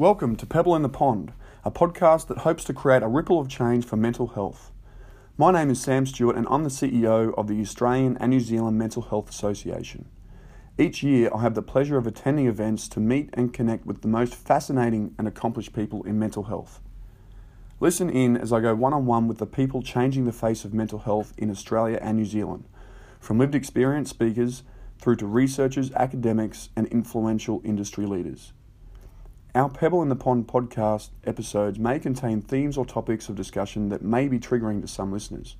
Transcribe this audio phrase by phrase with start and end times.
[0.00, 3.50] Welcome to Pebble in the Pond, a podcast that hopes to create a ripple of
[3.50, 4.72] change for mental health.
[5.36, 8.78] My name is Sam Stewart, and I'm the CEO of the Australian and New Zealand
[8.78, 10.06] Mental Health Association.
[10.78, 14.08] Each year, I have the pleasure of attending events to meet and connect with the
[14.08, 16.80] most fascinating and accomplished people in mental health.
[17.78, 20.72] Listen in as I go one on one with the people changing the face of
[20.72, 22.64] mental health in Australia and New Zealand,
[23.20, 24.62] from lived experience speakers
[24.98, 28.54] through to researchers, academics, and influential industry leaders.
[29.52, 34.00] Our Pebble in the Pond podcast episodes may contain themes or topics of discussion that
[34.00, 35.56] may be triggering to some listeners.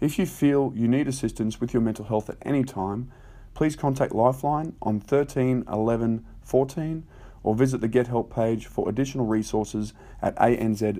[0.00, 3.12] If you feel you need assistance with your mental health at any time,
[3.54, 7.04] please contact Lifeline on 13 11 14
[7.44, 10.96] or visit the Get Help page for additional resources at anzmh.asn.au.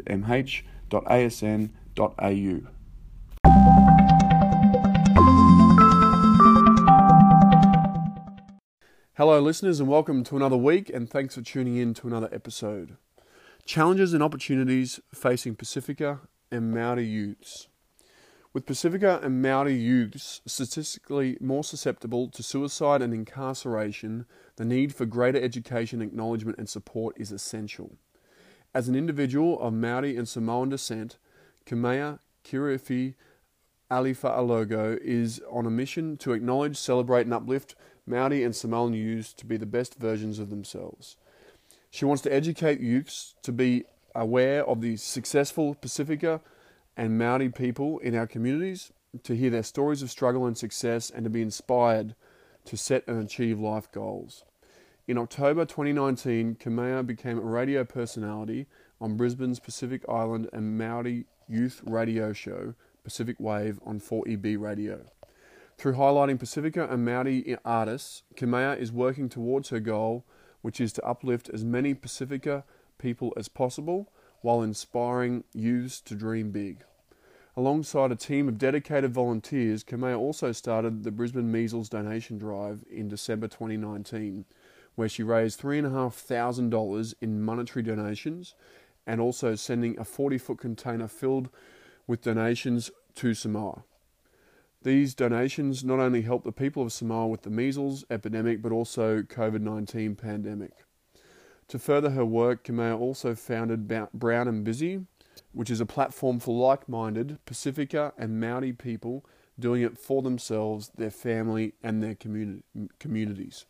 [9.18, 12.98] Hello, listeners, and welcome to another week, and thanks for tuning in to another episode.
[13.64, 16.20] Challenges and opportunities facing Pacifica
[16.52, 17.68] and Maori youths.
[18.52, 25.06] With Pacifica and Maori youths statistically more susceptible to suicide and incarceration, the need for
[25.06, 27.96] greater education, acknowledgement, and support is essential.
[28.74, 31.16] As an individual of Maori and Samoan descent,
[31.64, 33.14] Kamea Kirifi
[33.90, 37.74] Alifa'alogo is on a mission to acknowledge, celebrate, and uplift
[38.06, 41.16] Maori and Samoan youths to be the best versions of themselves.
[41.90, 46.40] She wants to educate youths to be aware of the successful Pacifica
[46.96, 51.24] and Maori people in our communities, to hear their stories of struggle and success, and
[51.24, 52.14] to be inspired
[52.64, 54.44] to set and achieve life goals.
[55.08, 58.66] In October 2019, Kamea became a radio personality
[59.00, 65.06] on Brisbane's Pacific Island and Maori youth radio show, Pacific Wave, on 4EB Radio.
[65.78, 70.24] Through highlighting Pacifica and Maori artists, Kamea is working towards her goal,
[70.62, 72.64] which is to uplift as many Pacifica
[72.96, 74.10] people as possible
[74.40, 76.82] while inspiring youths to dream big.
[77.58, 83.08] Alongside a team of dedicated volunteers, Kamea also started the Brisbane Measles Donation Drive in
[83.08, 84.46] December 2019,
[84.94, 88.54] where she raised $3,500 in monetary donations
[89.06, 91.50] and also sending a 40 foot container filled
[92.06, 93.84] with donations to Samoa.
[94.86, 99.20] These donations not only help the people of Samoa with the measles epidemic but also
[99.20, 100.84] COVID 19 pandemic.
[101.66, 105.00] To further her work, Kamea also founded Brown and Busy,
[105.50, 109.26] which is a platform for like minded Pacifica and Maori people
[109.58, 112.62] doing it for themselves, their family, and their communi-
[113.00, 113.66] communities.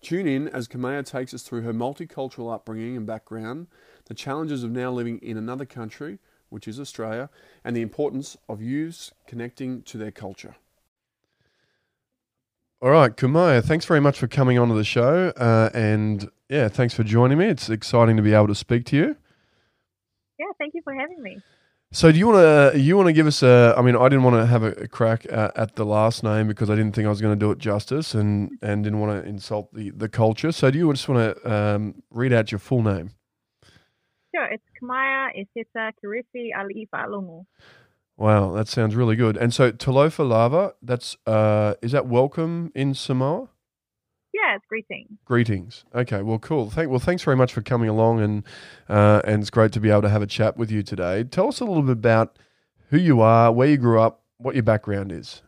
[0.00, 3.66] Tune in as Kamea takes us through her multicultural upbringing and background,
[4.04, 6.20] the challenges of now living in another country,
[6.50, 7.30] which is Australia,
[7.64, 10.56] and the importance of youths connecting to their culture.
[12.80, 15.32] All right, Kamea, thanks very much for coming onto the show.
[15.36, 17.46] Uh, and yeah, thanks for joining me.
[17.46, 19.16] It's exciting to be able to speak to you.
[20.38, 21.38] Yeah, thank you for having me.
[21.90, 23.74] So, do you want to you want to give us a?
[23.76, 26.68] I mean, I didn't want to have a crack at, at the last name because
[26.68, 29.28] I didn't think I was going to do it justice, and and didn't want to
[29.28, 30.52] insult the the culture.
[30.52, 33.12] So, do you just want to um, read out your full name?
[34.38, 37.46] Sure, it's Kamea Eseta Kirifi Alifa'alogo.
[38.16, 39.36] Wow, that sounds really good.
[39.36, 43.48] And so Talofa Lava, that's uh, is that welcome in Samoa?
[44.32, 45.18] Yeah, it's greetings.
[45.24, 45.84] Greetings.
[45.94, 46.70] Okay, well, cool.
[46.70, 48.44] Thank well, thanks very much for coming along, and
[48.88, 51.24] uh, and it's great to be able to have a chat with you today.
[51.24, 52.38] Tell us a little bit about
[52.90, 55.42] who you are, where you grew up, what your background is.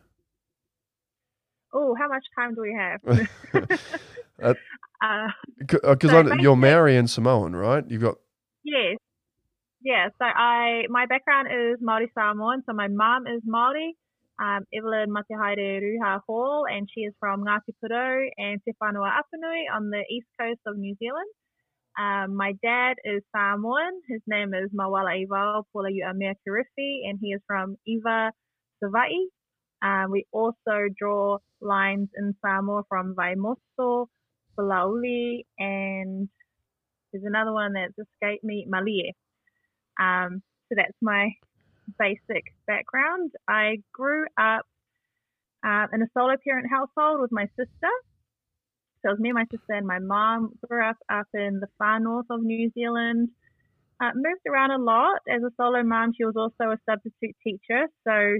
[1.73, 3.01] Oh, how much time do we have?
[3.03, 3.79] Because
[4.43, 4.53] uh,
[5.01, 7.85] uh so you're Maori and Samoan, right?
[7.89, 8.17] You've got
[8.63, 8.97] yes,
[9.81, 10.09] yeah.
[10.19, 12.63] So I my background is Maori Samoan.
[12.67, 13.95] So my mom is Maori
[14.41, 19.63] um, Evelyn Matihaere Ruha Hall, and she is from Ngāti Porou and Te Whanau Apanui
[19.73, 21.29] on the east coast of New Zealand.
[21.99, 24.01] Um, my dad is Samoan.
[24.07, 28.31] His name is Mawala Iwao Pula Amir Kirifi, and he is from Iva
[28.83, 29.11] Savai.
[29.83, 34.07] Um, we also draw lines in Samoa from Vaimoso,
[34.57, 36.29] Palauli, and
[37.11, 39.15] there's another one that's escaped me, Malie.
[39.99, 41.31] Um, so that's my
[41.99, 43.31] basic background.
[43.47, 44.65] I grew up
[45.65, 47.91] uh, in a solo parent household with my sister.
[49.01, 51.67] So it was me and my sister and my mom grew up up in the
[51.77, 53.29] far north of New Zealand.
[53.99, 55.19] Uh, moved around a lot.
[55.29, 57.85] As a solo mom, she was also a substitute teacher.
[58.07, 58.37] So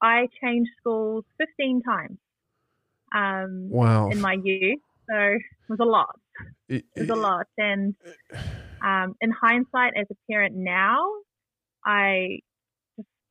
[0.00, 2.18] I changed schools 15 times
[3.14, 4.08] um, wow.
[4.10, 4.80] in my youth.
[5.08, 6.14] So it was a lot.
[6.68, 7.46] It, it was a lot.
[7.58, 7.94] And
[8.84, 11.06] um, in hindsight, as a parent now,
[11.84, 12.38] I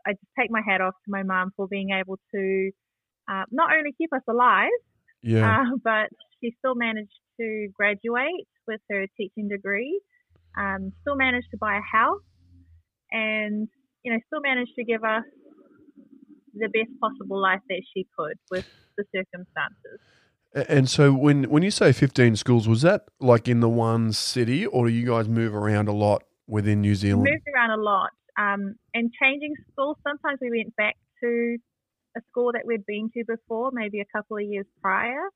[0.05, 2.71] I just take my hat off to my mum for being able to
[3.31, 4.69] uh, not only keep us alive,
[5.21, 5.61] yeah.
[5.61, 6.09] Uh, but
[6.39, 10.01] she still managed to graduate with her teaching degree,
[10.57, 12.21] um, still managed to buy a house,
[13.11, 13.67] and
[14.03, 15.23] you know, still managed to give us
[16.53, 18.65] the best possible life that she could with
[18.97, 19.99] the circumstances.
[20.53, 24.65] And so, when when you say fifteen schools, was that like in the one city,
[24.65, 27.23] or do you guys move around a lot within New Zealand?
[27.23, 29.97] We moved around a lot, um, and changing schools.
[30.03, 31.57] Sometimes we went back to
[32.17, 35.29] a school that we'd been to before, maybe a couple of years prior,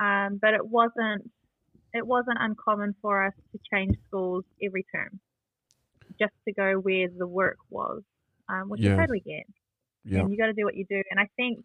[0.00, 1.30] um, but it wasn't
[1.92, 5.20] it wasn't uncommon for us to change schools every term,
[6.18, 8.02] just to go where the work was,
[8.48, 8.96] um, which Yeah.
[8.96, 9.44] Totally get.
[10.04, 10.20] Yeah.
[10.20, 11.02] and you got to do what you do.
[11.10, 11.64] And I think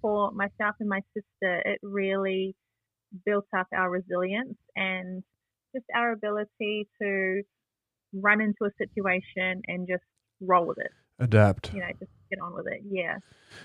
[0.00, 2.54] for myself and my sister, it really
[3.24, 5.22] built up our resilience and
[5.74, 7.42] just our ability to
[8.12, 10.04] run into a situation and just
[10.40, 10.90] roll with it.
[11.18, 11.72] Adapt.
[11.72, 12.82] You know, just get on with it.
[12.88, 13.16] Yeah.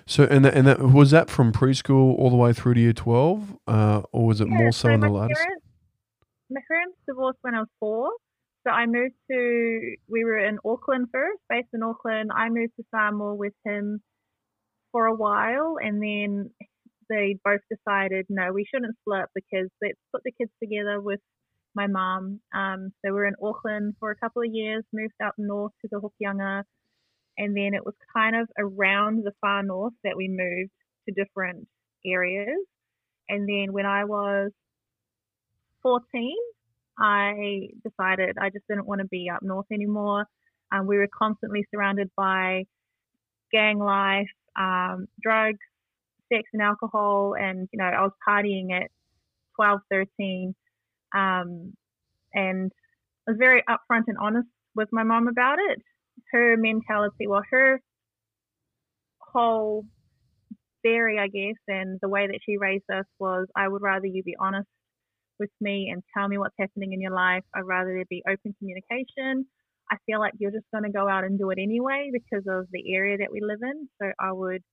[0.05, 2.93] So, and that, and that was that from preschool all the way through to year
[2.93, 5.41] twelve, uh, or was it Yeah, more so in the my latest?
[5.41, 5.65] Parents,
[6.49, 8.11] my parents divorced when I was four.
[8.65, 12.31] So I moved to, we were in Auckland first, based in Auckland.
[12.33, 14.01] I moved to Samoa with him
[14.93, 16.49] for a while and then
[17.09, 21.19] they both decided, no, we shouldn't split because let's put the kids together with
[21.75, 22.39] my mom.
[22.55, 25.89] Um, so we were in Auckland for a couple of years, moved up north to
[25.91, 26.63] the Hokianga.
[27.37, 30.71] And then it was kind of around the far north that we moved
[31.07, 31.67] to different
[32.05, 32.65] areas.
[33.27, 34.51] And then when I was
[35.81, 36.35] 14,
[36.99, 40.25] I decided I just didn't want to be up north anymore.
[40.71, 42.65] Um, we were constantly surrounded by
[43.51, 45.59] gang life, um, drugs,
[46.31, 47.35] sex, and alcohol.
[47.39, 48.89] And, you know, I was partying at
[49.55, 50.55] 12, 13.
[51.15, 51.73] Um,
[52.33, 52.71] and
[53.27, 55.79] I was very upfront and honest with my mom about it.
[56.31, 57.81] Her mentality, well, her
[59.19, 59.85] whole
[60.83, 64.23] theory, I guess, and the way that she raised us was I would rather you
[64.23, 64.67] be honest
[65.39, 67.43] with me and tell me what's happening in your life.
[67.55, 69.45] I'd rather there be open communication.
[69.91, 72.67] I feel like you're just going to go out and do it anyway because of
[72.71, 73.87] the area that we live in.
[74.01, 74.63] So I would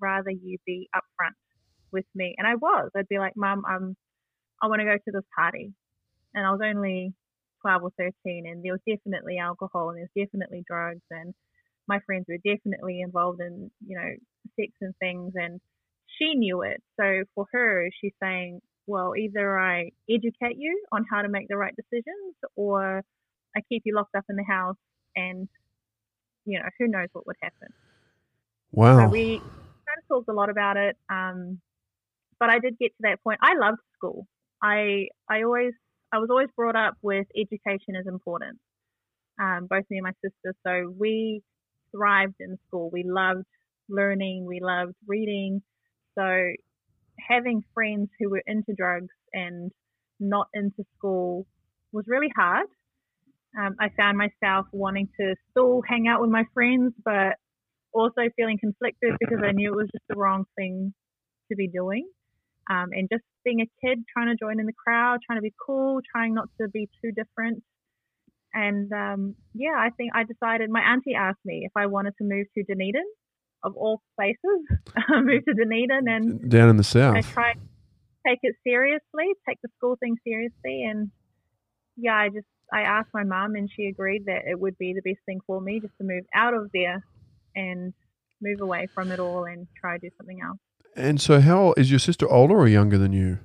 [0.00, 1.34] rather you be upfront
[1.92, 2.34] with me.
[2.38, 2.90] And I was.
[2.96, 3.96] I'd be like, Mum, um,
[4.62, 5.72] I want to go to this party.
[6.34, 7.14] And I was only
[7.62, 11.02] 12 or 13, and there was definitely alcohol and there was definitely drugs.
[11.10, 11.34] And
[11.88, 14.10] my friends were definitely involved in, you know,
[14.58, 15.32] sex and things.
[15.34, 15.60] And
[16.18, 16.82] she knew it.
[16.98, 21.56] So for her, she's saying, well, either I educate you on how to make the
[21.56, 23.02] right decisions or
[23.56, 24.76] I keep you locked up in the house
[25.14, 25.48] and,
[26.44, 27.68] you know, who knows what would happen.
[28.72, 29.06] Wow.
[29.06, 30.96] So we kind of talked a lot about it.
[31.08, 31.60] Um,
[32.38, 33.38] but I did get to that point.
[33.42, 34.26] I loved school.
[34.62, 35.72] I I always
[36.12, 38.58] I was always brought up with education is important.
[39.40, 40.54] Um, both me and my sister.
[40.66, 41.42] So we
[41.92, 42.90] thrived in school.
[42.92, 43.46] We loved
[43.88, 44.44] learning.
[44.46, 45.62] We loved reading.
[46.18, 46.52] So
[47.18, 49.70] having friends who were into drugs and
[50.20, 51.46] not into school
[51.92, 52.66] was really hard.
[53.58, 57.36] Um, I found myself wanting to still hang out with my friends, but
[57.92, 60.92] also feeling conflicted because I knew it was just the wrong thing
[61.50, 62.06] to be doing.
[62.68, 65.54] Um, and just being a kid, trying to join in the crowd, trying to be
[65.64, 67.62] cool, trying not to be too different.
[68.52, 70.68] And um, yeah, I think I decided.
[70.70, 73.06] My auntie asked me if I wanted to move to Dunedin,
[73.62, 74.38] of all places,
[75.10, 77.32] move to Dunedin, and Down in the I south.
[77.32, 77.60] try to
[78.26, 81.10] take it seriously, take the school thing seriously, and
[81.96, 85.02] yeah, I just I asked my mum, and she agreed that it would be the
[85.02, 87.04] best thing for me just to move out of there
[87.54, 87.92] and
[88.40, 90.58] move away from it all and try to do something else.
[90.94, 93.38] And so, how is your sister older or younger than you?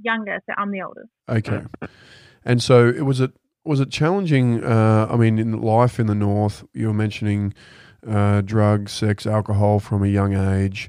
[0.00, 1.08] Younger, so I'm the oldest.
[1.28, 1.62] Okay.
[2.44, 3.32] And so, it was it
[3.64, 4.62] was it challenging?
[4.62, 7.52] Uh, I mean, in life in the north, you were mentioning
[8.06, 10.88] uh, drugs, sex, alcohol from a young age,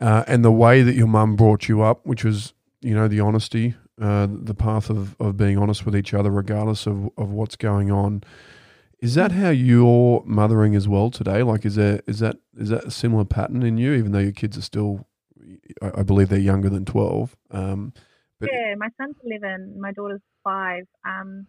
[0.00, 3.20] uh, and the way that your mum brought you up, which was you know the
[3.20, 7.56] honesty, uh, the path of, of being honest with each other, regardless of, of what's
[7.56, 8.22] going on.
[9.00, 11.42] Is that how you're mothering as well today?
[11.42, 13.92] Like, is there is that is that a similar pattern in you?
[13.92, 15.06] Even though your kids are still,
[15.82, 17.36] I, I believe they're younger than twelve.
[17.50, 17.92] Um,
[18.40, 20.84] But- yeah, my son's 11, my daughter's five.
[21.06, 21.46] Um,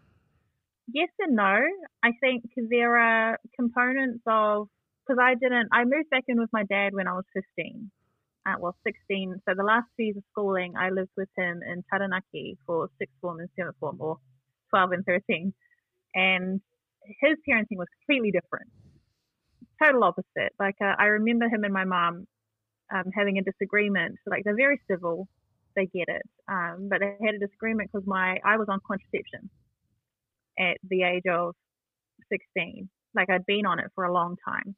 [0.94, 1.60] yes and no.
[2.04, 4.68] I think there are components of,
[5.06, 7.92] because I didn't, I moved back in with my dad when I was 15.
[8.48, 9.42] Uh, well, 16.
[9.48, 13.16] So the last two years of schooling, I lived with him in Taranaki for sixth
[13.20, 14.18] form and seventh form, or
[14.70, 15.54] 12 and 13.
[16.16, 16.62] And
[17.22, 18.70] his parenting was completely different.
[19.84, 20.54] Total opposite.
[20.60, 22.26] Like, uh, I remember him and my mom
[22.94, 24.16] um, having a disagreement.
[24.26, 25.28] Like, they're very civil,
[25.78, 26.24] they get it.
[26.50, 29.50] Um, but they had a disagreement because my I was on contraception
[30.60, 31.54] at the age of
[32.30, 32.90] 16.
[33.16, 34.76] Like I'd been on it for a long time,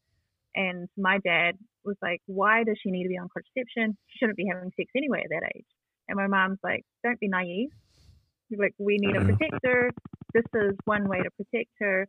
[0.55, 1.57] and my dad
[1.89, 3.98] was like, "Why does she need to be on contraception?
[4.08, 5.65] She shouldn't be having sex anyway at that age."
[6.08, 7.69] And my mom's like, "Don't be naive.
[8.51, 9.29] Like we need a Yeah.
[9.36, 9.91] protector.
[10.34, 12.08] This is one way to protect her.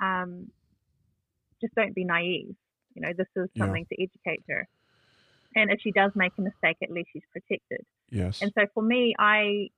[0.00, 0.50] Um,
[1.60, 2.54] just don't be naive.
[2.94, 3.64] You know, this is Yeah.
[3.64, 4.66] something to educate her.
[5.56, 7.84] And if she does make a mistake, at least she's protected.
[8.10, 8.42] Yes.
[8.42, 9.68] And so for me, I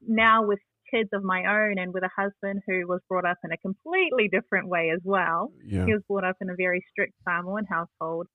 [0.00, 0.60] now with
[0.90, 4.28] kids of my own and with a husband who was brought up in a completely
[4.28, 5.52] different way as well.
[5.62, 5.84] yeah.
[5.84, 8.26] He was brought up in a very strict Samoan household.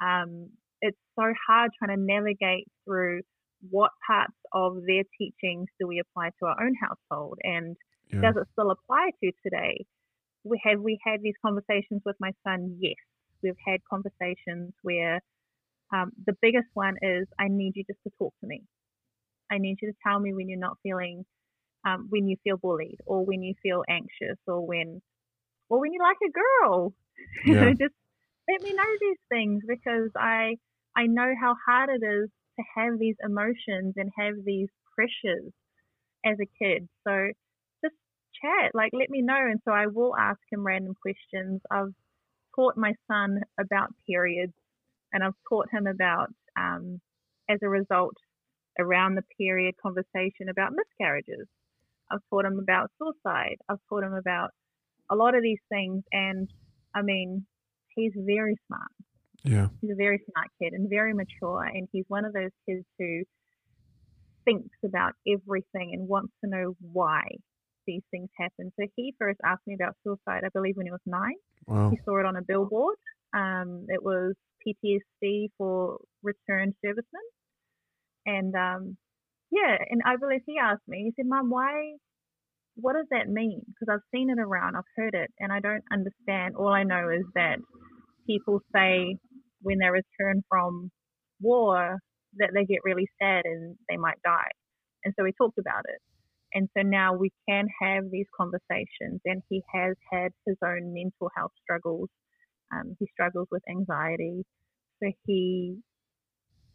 [0.00, 3.22] Um, it's so hard trying to navigate through
[3.70, 7.76] what parts of their teachings do we apply to our own household and
[8.12, 8.20] Yeah.
[8.22, 9.84] does it still apply to today?
[10.44, 12.76] We have we had these conversations with my son?
[12.80, 12.96] Yes,
[13.42, 15.20] we've had conversations where
[15.92, 18.62] um, the biggest one is I need you just to talk to me.
[19.50, 21.24] I need you to tell me when you're not feeling,
[21.86, 25.00] um, when you feel bullied, or when you feel anxious, or when,
[25.68, 26.94] or when you like a girl.
[27.44, 27.74] You know, Yeah.
[27.78, 27.94] just
[28.48, 30.56] let me know these things because I
[30.96, 35.52] I know how hard it is to have these emotions and have these pressures
[36.24, 36.88] as a kid.
[37.06, 37.28] So
[37.84, 37.94] just
[38.40, 39.36] chat, like let me know.
[39.38, 41.60] And so I will ask him random questions.
[41.70, 41.94] I've
[42.54, 44.52] taught my son about periods
[45.12, 47.00] and I've taught him about, um,
[47.48, 48.14] as a result,
[48.78, 51.46] around the period conversation about miscarriages.
[52.10, 53.56] I've taught him about suicide.
[53.68, 54.50] I've taught him about
[55.10, 56.02] a lot of these things.
[56.12, 56.48] And
[56.94, 57.46] I mean,
[57.96, 58.90] he's very smart
[59.44, 59.68] Yeah.
[59.80, 63.22] he's a very smart kid and very mature and he's one of those kids who
[64.44, 67.22] thinks about everything and wants to know why
[67.86, 68.72] these things happen.
[68.78, 71.34] So he first asked me about suicide, I believe, when he was nine.
[71.66, 71.90] Wow.
[71.90, 72.96] He saw it on a billboard.
[73.34, 74.34] Um, it was
[74.66, 77.22] PTSD for returned servicemen.
[78.26, 78.96] And um,
[79.50, 81.92] yeah, and I believe he asked me, he said, Mum, why,
[82.76, 83.62] what does that mean?
[83.66, 86.56] Because I've seen it around, I've heard it, and I don't understand.
[86.56, 87.58] All I know is that
[88.26, 89.16] people say
[89.62, 90.90] when they return from
[91.40, 91.98] war
[92.38, 94.50] that they get really sad and they might die.
[95.04, 96.00] And so we talked about it.
[96.54, 101.30] And so now we can have these conversations, and he has had his own mental
[101.36, 102.08] health struggles.
[102.72, 104.44] Um, he struggles with anxiety.
[105.02, 105.78] So he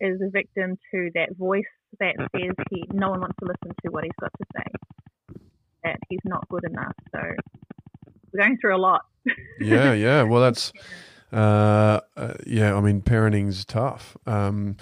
[0.01, 1.63] is a victim to that voice
[1.99, 4.65] that says he no one wants to listen to what he's got to say,
[5.83, 6.93] that he's not good enough.
[7.11, 7.19] So
[8.33, 9.01] we're going through a lot.
[9.59, 10.23] yeah, yeah.
[10.23, 10.71] Well, that's
[11.31, 12.75] uh, uh, yeah.
[12.75, 14.77] I mean, parenting's tough, um,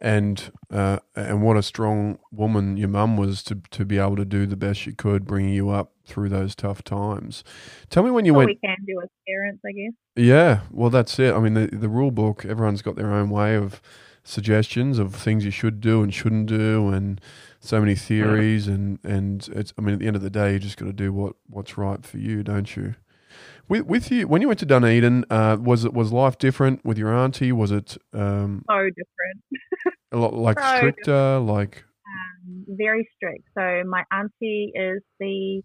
[0.00, 4.24] and uh, and what a strong woman your mum was to to be able to
[4.24, 7.44] do the best she could, bringing you up through those tough times.
[7.88, 8.48] Tell me when you All went.
[8.48, 9.92] we can do as parents, I guess.
[10.16, 11.34] Yeah, well, that's it.
[11.34, 12.44] I mean, the the rule book.
[12.44, 13.80] Everyone's got their own way of
[14.24, 17.20] suggestions of things you should do and shouldn't do, and
[17.62, 18.68] so many theories.
[18.68, 19.72] And and it's.
[19.78, 21.78] I mean, at the end of the day, you just got to do what what's
[21.78, 22.94] right for you, don't you?
[23.68, 26.98] With with you when you went to Dunedin, uh, was it was life different with
[26.98, 27.52] your auntie?
[27.52, 29.62] Was it um, So different.
[30.12, 31.38] a lot like So stricter?
[31.38, 33.44] Like um, very strict.
[33.56, 35.62] So my auntie is the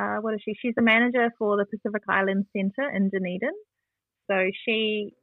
[0.00, 0.54] uh, what is she?
[0.60, 3.52] She's the manager for the Pacific Island Centre in Dunedin.
[4.30, 5.14] So she,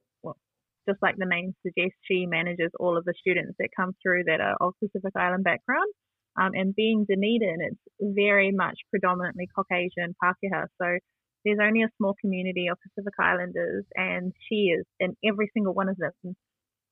[0.88, 4.42] just like the name suggests, she manages all of the students that come through that
[4.42, 5.92] are of Pacific Island background.
[6.38, 10.66] Um, and being Dunedin, it's very much predominantly Caucasian Pākehā.
[10.82, 10.98] So
[11.46, 15.88] there's only a small community of Pacific Islanders, and she is in every single one
[15.88, 16.36] of them.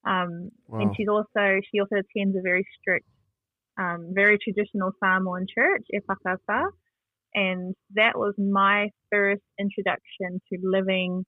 [0.05, 3.07] Um, wow, and she's also she also attends a very strict,
[3.79, 6.67] um, very traditional Samoan church, E Whakawha,
[7.33, 11.25] and that was my first introduction to living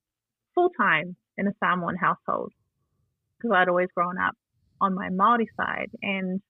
[0.53, 2.51] full time in a Samoan household
[3.37, 4.33] because I'd always grown up
[4.81, 6.41] on my Maori side, and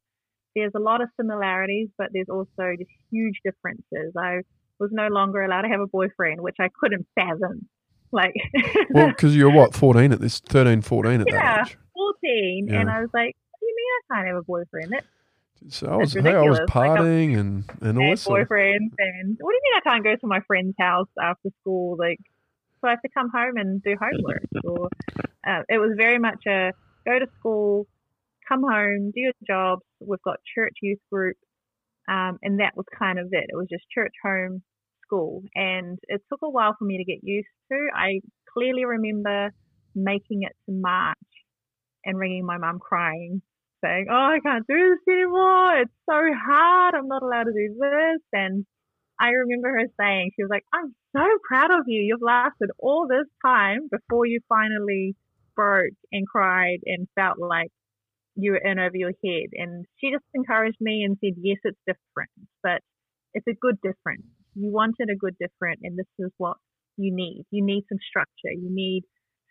[0.55, 4.13] there's a lot of similarities, but there's also just huge differences.
[4.17, 4.41] I
[4.79, 7.67] was no longer allowed to have a boyfriend, which I couldn't fathom.
[8.11, 8.33] Like,
[8.91, 11.33] well, because you're what fourteen at this 13, 14 at Yeah.
[11.33, 11.77] that age.
[11.93, 12.79] 14, Yeah.
[12.81, 14.91] and I was like, what do you mean I can't have a boyfriend?
[14.93, 15.03] That
[15.69, 16.59] So I was, That's hey, I was ridiculous.
[16.59, 18.25] Like, partying and and all this.
[18.25, 21.97] Boyfriends, and what do you mean I can't go to my friend's house after school?
[21.97, 22.19] Like,
[22.85, 24.43] so I have to come home and do homework.
[24.63, 24.89] Or
[25.47, 26.71] uh, it was very much a
[27.05, 27.87] go to school,
[28.47, 29.83] come home, do your jobs.
[29.99, 31.37] We've got church youth group,
[32.07, 33.45] um, and that was kind of it.
[33.47, 34.63] It was just church, home,
[35.05, 37.87] school, and it took a while for me to get used to.
[37.95, 39.51] I clearly remember
[39.93, 41.17] making it to March
[42.05, 43.41] and ringing my mum crying
[43.83, 45.81] saying, "Oh, I can't do this anymore.
[45.81, 46.95] It's so hard.
[46.95, 48.65] I'm not allowed to do this." And
[49.19, 52.01] I remember her saying, "She was like, I'm so proud of you.
[52.01, 55.15] You've lasted all this time before you finally
[55.55, 57.71] broke and cried and felt like
[58.35, 61.79] you were in over your head." And she just encouraged me and said, "Yes, it's
[61.87, 62.31] different,
[62.63, 62.81] but
[63.33, 64.25] it's a good difference.
[64.55, 66.57] You wanted a good different, and this is what
[66.97, 67.45] you need.
[67.51, 68.51] You need some structure.
[68.51, 69.03] You need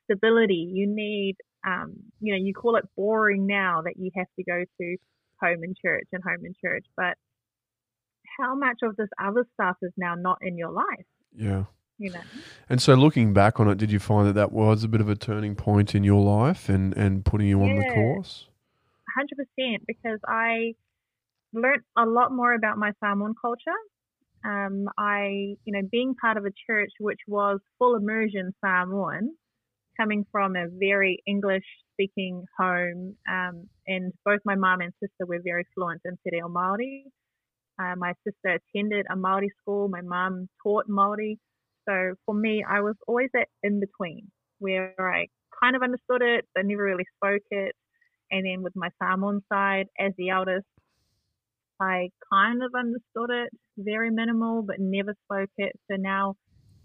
[0.05, 0.71] stability.
[0.73, 4.65] You need um, you know, you call it boring now that you have to go
[4.81, 4.97] to
[5.41, 7.17] home and church and home and church, but
[8.39, 11.07] how much of this other stuff is now not in your life.
[11.37, 11.65] Yeah.
[11.99, 12.21] You know.
[12.69, 15.09] And so, looking back on it, did you find that that was a bit of
[15.09, 18.49] a turning point in your life and and putting you on the course?
[19.15, 20.75] hundred percent because I
[21.53, 23.79] learned a lot more about my Samoan culture.
[24.45, 29.35] Um, I, you know, being part of a church which was full immersion Samoan,
[29.99, 35.41] coming from a very English speaking home, um, and both my mom and sister were
[35.43, 37.05] very fluent in Te Reo Māori.
[37.79, 39.89] Uh, my sister attended a Māori school.
[39.89, 41.39] My mum taught Māori.
[41.89, 45.27] So for me, I was always that in between where I
[45.63, 47.75] kind of understood it, but never really spoke it.
[48.31, 50.67] And then with my Samoan side, as the eldest,
[51.81, 55.73] I kind of understood it, very minimal, but never spoke it.
[55.91, 56.37] So now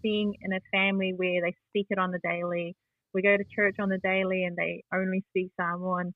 [0.01, 2.75] being in a family where they speak it on the daily,
[3.13, 6.13] we go to church on the daily and they only speak Samoan,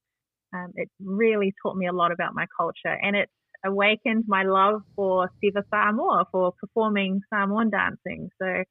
[0.54, 2.98] um, it really taught me a lot about my culture.
[3.02, 3.30] And it
[3.66, 8.30] awakened my love for Siva Samoa, for performing Samoan dancing.
[8.42, 8.64] So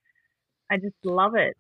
[0.71, 1.57] I just love it.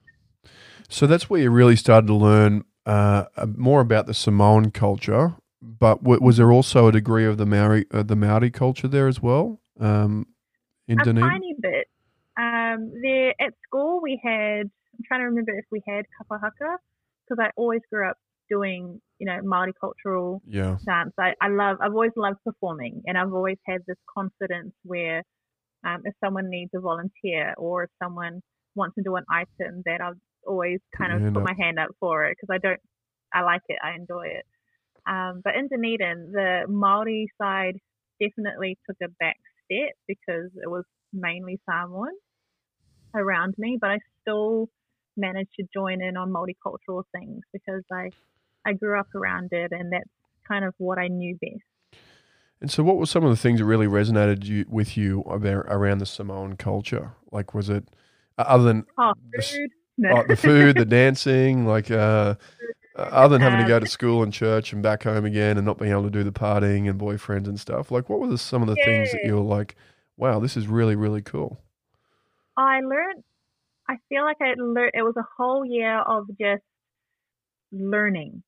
[0.88, 3.24] So that's where you really started to learn uh,
[3.56, 5.34] more about the Samoan culture.
[5.60, 9.08] But w- was there also a degree of the Maori, uh, the Maori culture there
[9.08, 9.60] as well?
[9.78, 10.26] Um,
[10.88, 11.30] in a Dunedin?
[11.30, 11.88] tiny bit.
[12.36, 14.70] Um, there at school we had.
[14.94, 16.76] I'm trying to remember if we had kapahaka
[17.24, 18.18] because I always grew up
[18.50, 21.14] doing you know multicultural Yeah, dance.
[21.16, 21.76] I, I love.
[21.80, 25.22] I've always loved performing, and I've always had this confidence where
[25.86, 28.40] um, if someone needs a volunteer or if someone
[28.74, 31.44] wants to do an item, that I've always kind of put up.
[31.44, 32.80] my hand up for it because I don't.
[33.32, 33.78] I like it.
[33.82, 34.44] I enjoy it.
[35.08, 37.76] Um, but in Dunedin, the Maori side
[38.20, 42.10] definitely took a back step because it was mainly Samoan
[43.14, 44.68] around me, but I still
[45.16, 48.10] managed to join in on multicultural things because I
[48.64, 50.08] I grew up around it and that's
[50.46, 52.02] kind of what I knew best.
[52.60, 55.66] And so, what were some of the things that really resonated you, with you about,
[55.68, 57.12] around the Samoan culture?
[57.32, 57.88] Like, was it
[58.38, 59.70] other than Oh, The food.
[59.98, 60.10] No.
[60.16, 62.36] uh, the food, the dancing, like uh,
[62.96, 65.56] uh, other than having to Um, go to school and church and back home again,
[65.56, 67.90] and not being able to do the partying and boyfriends and stuff?
[67.90, 69.76] Like, what were the, some of the things that you were like,
[70.16, 71.60] "Wow, this is really, really cool"?
[72.56, 73.24] I learned.
[73.88, 74.92] I feel like I learned.
[74.94, 76.62] It was a whole year of just
[77.72, 78.42] learning,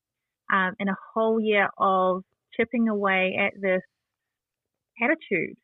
[0.52, 2.22] um, and a whole year of
[2.57, 3.83] chipping away at this
[5.02, 5.57] attitude.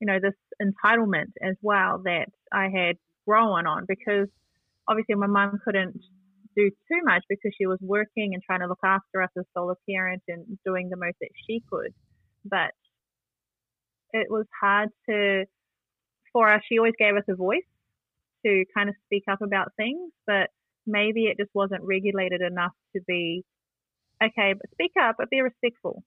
[0.00, 2.96] You know, this entitlement as well that I had
[3.26, 4.28] grown on because
[4.88, 5.98] obviously my mum couldn't
[6.56, 9.74] do too much because she was working and trying to look after us as sole
[9.88, 11.92] parent and doing the most that she could.
[12.44, 12.72] But
[14.12, 15.44] it was hard to
[16.32, 16.62] for us.
[16.68, 17.66] She always gave us a voice
[18.44, 20.50] to kind of speak up about things, but
[20.86, 23.44] maybe it just wasn't regulated enough to be
[24.22, 26.02] okay, but speak up, but be respectful.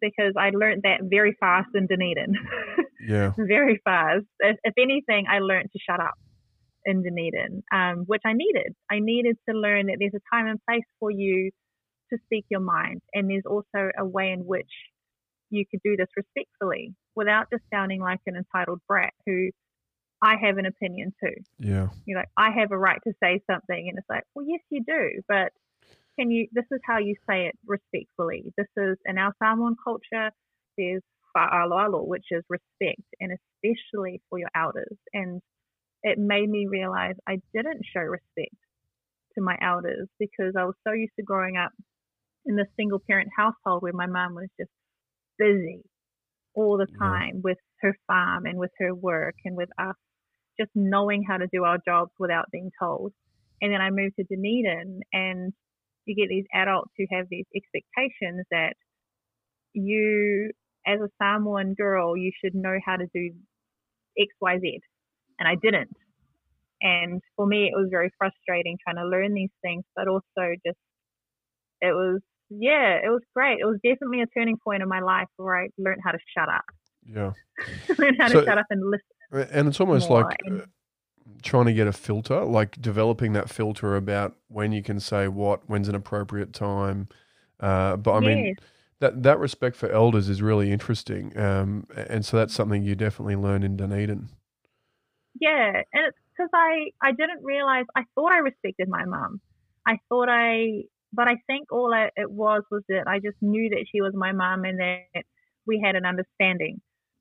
[0.00, 2.34] Because I learned that very fast in Dunedin,
[3.08, 4.26] Yeah, very fast.
[4.40, 6.14] If, if anything, I learned to shut up
[6.84, 8.74] in Dunedin, um, which I needed.
[8.90, 11.50] I needed to learn that there's a time and place for you
[12.12, 14.70] to speak your mind, and there's also a way in which
[15.50, 19.48] you could do this respectfully without just sounding like an entitled brat who
[20.20, 21.34] I have an opinion too.
[21.58, 23.88] yeah, You're like, I have a right to say something.
[23.88, 25.22] And it's like, well, yes, you do.
[25.28, 25.52] But
[26.18, 28.52] can you, this is how you say it respectfully.
[28.56, 30.30] This is, in our Samoan culture,
[30.76, 31.02] there's
[31.36, 34.96] fa'aloalo, which is respect, and especially for your elders.
[35.14, 35.40] And
[36.02, 38.56] it made me realize I didn't show respect
[39.34, 41.72] to my elders because I was so used to growing up
[42.46, 44.70] in this single parent household where my mom was just
[45.38, 45.82] busy
[46.54, 46.98] all the Yeah.
[47.00, 49.94] time with her farm and with her work and with us
[50.58, 53.12] just knowing how to do our jobs without being told.
[53.62, 55.52] And then I moved to Dunedin and
[56.08, 58.74] you get these adults who have these expectations that
[59.74, 60.50] you
[60.86, 63.30] as a Samoan girl you should know how to do
[64.18, 64.78] XYZ.
[65.38, 65.94] And I didn't.
[66.80, 70.78] And for me it was very frustrating trying to learn these things, but also just
[71.80, 73.58] it was yeah, it was great.
[73.60, 76.48] It was definitely a turning point in my life where I learned how to shut
[76.48, 76.64] up.
[77.06, 77.32] yeah.
[77.98, 79.48] learned how So- to shut up and listen.
[79.52, 80.64] And it's almost More like and- uh,
[81.42, 85.68] trying to get a filter, like developing that filter about when you can say what,
[85.68, 87.08] when's an appropriate time.
[87.60, 88.56] Uh, but I mean,
[89.00, 93.36] that that respect for elders is really interesting, um, and so that's something you definitely
[93.36, 94.28] learn in Dunedin.
[95.40, 99.40] Yeah, and it's because I I didn't realize I thought I respected my mum.
[99.86, 103.70] I thought I, but I think all I, it was was that I just knew
[103.70, 105.24] that she was my mum and that
[105.66, 106.80] we had an understanding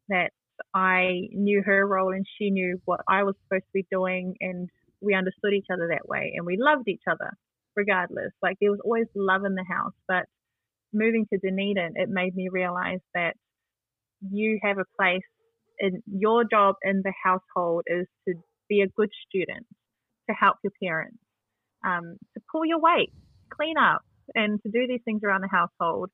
[0.09, 0.31] that
[0.73, 4.69] I knew her role and she knew what I was supposed to be doing, and
[5.01, 7.33] we understood each other that way, and we loved each other
[7.75, 8.31] regardless.
[8.41, 10.25] Like there was always love in the house, but
[10.93, 13.35] moving to Dunedin, it made me realize that
[14.21, 15.21] you have a place
[15.79, 18.33] and your job in the household is to
[18.67, 19.65] be a good student,
[20.29, 21.19] to help your parents,
[21.85, 23.11] um, to pull your weight,
[23.53, 24.01] clean up,
[24.33, 26.09] and to do these things around the household.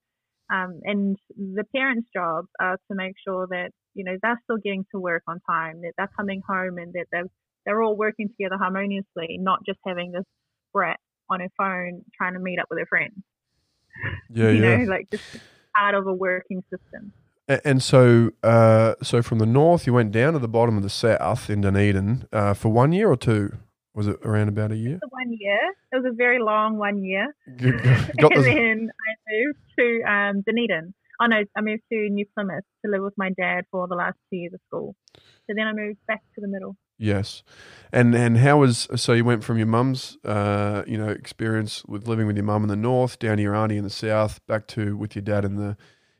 [0.51, 4.85] Um, and the parents' jobs are to make sure that you know they're still getting
[4.91, 7.29] to work on time, that they're coming home, and that they're
[7.65, 10.25] they're all working together harmoniously, not just having this
[10.73, 13.13] brat on her phone trying to meet up with her friends.
[14.29, 14.77] Yeah, you yeah.
[14.77, 15.23] know, like just
[15.75, 17.13] part of a working system.
[17.47, 20.89] And so, uh, so from the north, you went down to the bottom of the
[20.89, 23.57] south in Dunedin uh, for one year or two.
[23.93, 24.99] Was it around about a year?
[25.09, 25.59] One year,
[25.91, 27.35] it was a very long one year.
[27.57, 27.73] Got
[28.35, 30.93] and the, then I moved to um, Dunedin.
[31.21, 34.17] Oh no, I moved to New Plymouth to live with my dad for the last
[34.29, 34.95] two years of school.
[35.47, 36.75] So then I moved back to the middle.
[36.97, 37.43] yes,
[37.91, 42.07] and and how was so you went from your mum's uh, you know experience with
[42.07, 44.67] living with your mum in the north down to your auntie in the south, back
[44.67, 45.77] to with your dad in the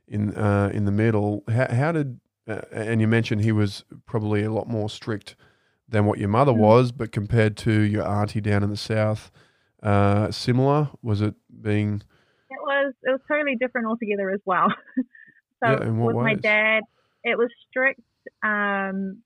[0.07, 1.43] in uh, in the middle.
[1.49, 5.35] How, how did uh, and you mentioned he was probably a lot more strict
[5.87, 6.57] than what your mother Mm.
[6.57, 9.31] was, but compared to your auntie down in the south,
[9.81, 12.01] uh, similar was it being
[12.63, 14.67] was it was totally different altogether as well.
[15.63, 16.83] so Yeah, with my dad,
[17.23, 18.01] it was strict,
[18.43, 19.23] um,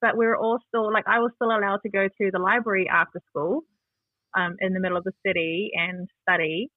[0.00, 2.88] but we were all still like I was still allowed to go to the library
[2.88, 3.62] after school,
[4.36, 6.70] um, in the middle of the city and study.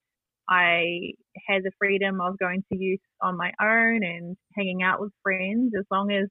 [0.50, 1.14] I
[1.48, 5.74] had the freedom of going to youth on my own and hanging out with friends
[5.78, 6.28] as long as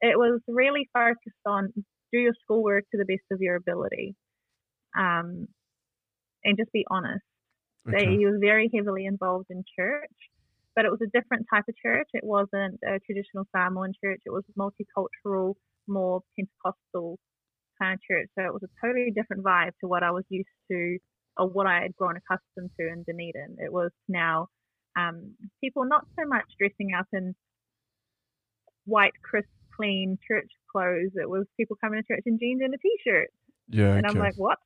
[0.00, 1.72] it was really focused on
[2.12, 4.14] do your schoolwork to the best of your ability,
[4.96, 5.48] um,
[6.44, 7.24] and just be honest.
[7.84, 8.16] They, okay.
[8.16, 10.12] he was very heavily involved in church,
[10.76, 12.08] but it was a different type of church.
[12.12, 14.20] It wasn't a traditional Samoan church.
[14.26, 15.54] It was multicultural,
[15.86, 17.18] more Pentecostal
[17.80, 18.28] kind of church.
[18.38, 20.98] So it was a totally different vibe to what I was used to
[21.36, 23.56] or what I had grown accustomed to in Dunedin.
[23.58, 24.48] It was now
[24.98, 27.34] um, people not so much dressing up in
[28.84, 31.12] white, crisp, clean church clothes.
[31.14, 33.28] It was people coming to church in jeans and a t-shirt.
[33.68, 34.18] Yeah, And okay.
[34.18, 34.58] I'm like, what?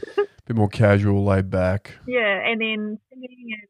[0.46, 1.94] bit more casual, laid back.
[2.06, 3.68] Yeah, and then singing and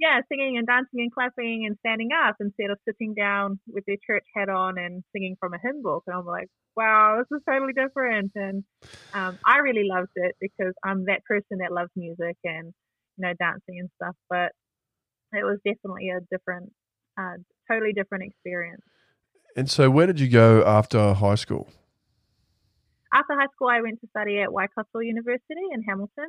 [0.00, 3.98] yeah, singing and dancing and clapping and standing up instead of sitting down with their
[4.04, 6.04] church hat on and singing from a hymn book.
[6.06, 8.32] And I'm like, wow, this is totally different.
[8.34, 8.64] And
[9.12, 12.72] um, I really loved it because I'm that person that loves music and
[13.18, 14.16] you know dancing and stuff.
[14.30, 14.52] But
[15.32, 16.72] it was definitely a different,
[17.18, 17.36] uh,
[17.70, 18.82] totally different experience.
[19.56, 21.68] And so, where did you go after high school?
[23.12, 26.28] After high school, I went to study at Waikato University in Hamilton.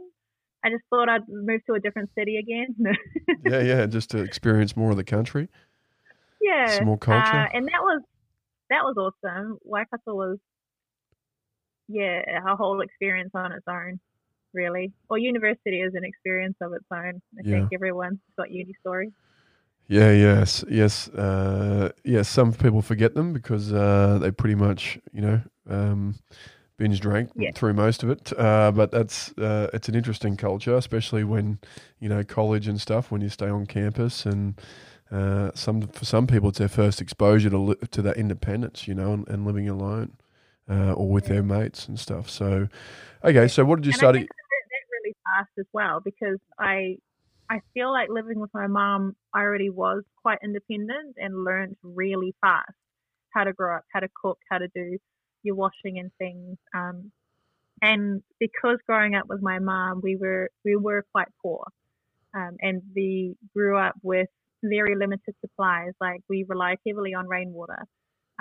[0.63, 2.75] I just thought I'd move to a different city again.
[3.43, 5.49] yeah, yeah, just to experience more of the country,
[6.41, 7.47] yeah, some more culture.
[7.47, 8.01] Uh, and that was
[8.69, 9.57] that was awesome.
[9.63, 10.39] Waikato was
[11.87, 13.99] yeah a whole experience on its own,
[14.53, 14.93] really.
[15.09, 17.21] Well, university is an experience of its own.
[17.39, 17.51] I Yeah.
[17.51, 19.11] think everyone's got uni stories.
[19.87, 22.29] yeah, yes, yes, uh, yes.
[22.29, 26.15] Some people forget them because uh, they pretty much, you know, um,
[26.77, 27.51] binge drank Yeah.
[27.53, 28.31] through most of it.
[28.37, 31.59] Uh, but that's uh, it's an interesting culture, especially when
[31.99, 33.11] you know college and stuff.
[33.11, 34.59] When you stay on campus and.
[35.11, 38.93] Uh, some for some people, it's their first exposure to li- to that independence, you
[38.93, 40.13] know, and, and living alone,
[40.69, 42.29] uh, or with their mates and stuff.
[42.29, 42.69] So,
[43.21, 44.19] okay, so what did you and I study?
[44.19, 46.95] I that really fast as well because I
[47.49, 52.33] I feel like living with my mom, I already was quite independent and learned really
[52.39, 52.71] fast
[53.33, 54.97] how to grow up, how to cook, how to do
[55.43, 56.57] your washing and things.
[56.75, 57.11] Um,
[57.81, 61.65] and because growing up with my mom, we were we were quite poor,
[62.35, 64.29] um, and we grew up with
[64.63, 65.93] very limited supplies.
[66.01, 67.85] Like we relied heavily on rainwater,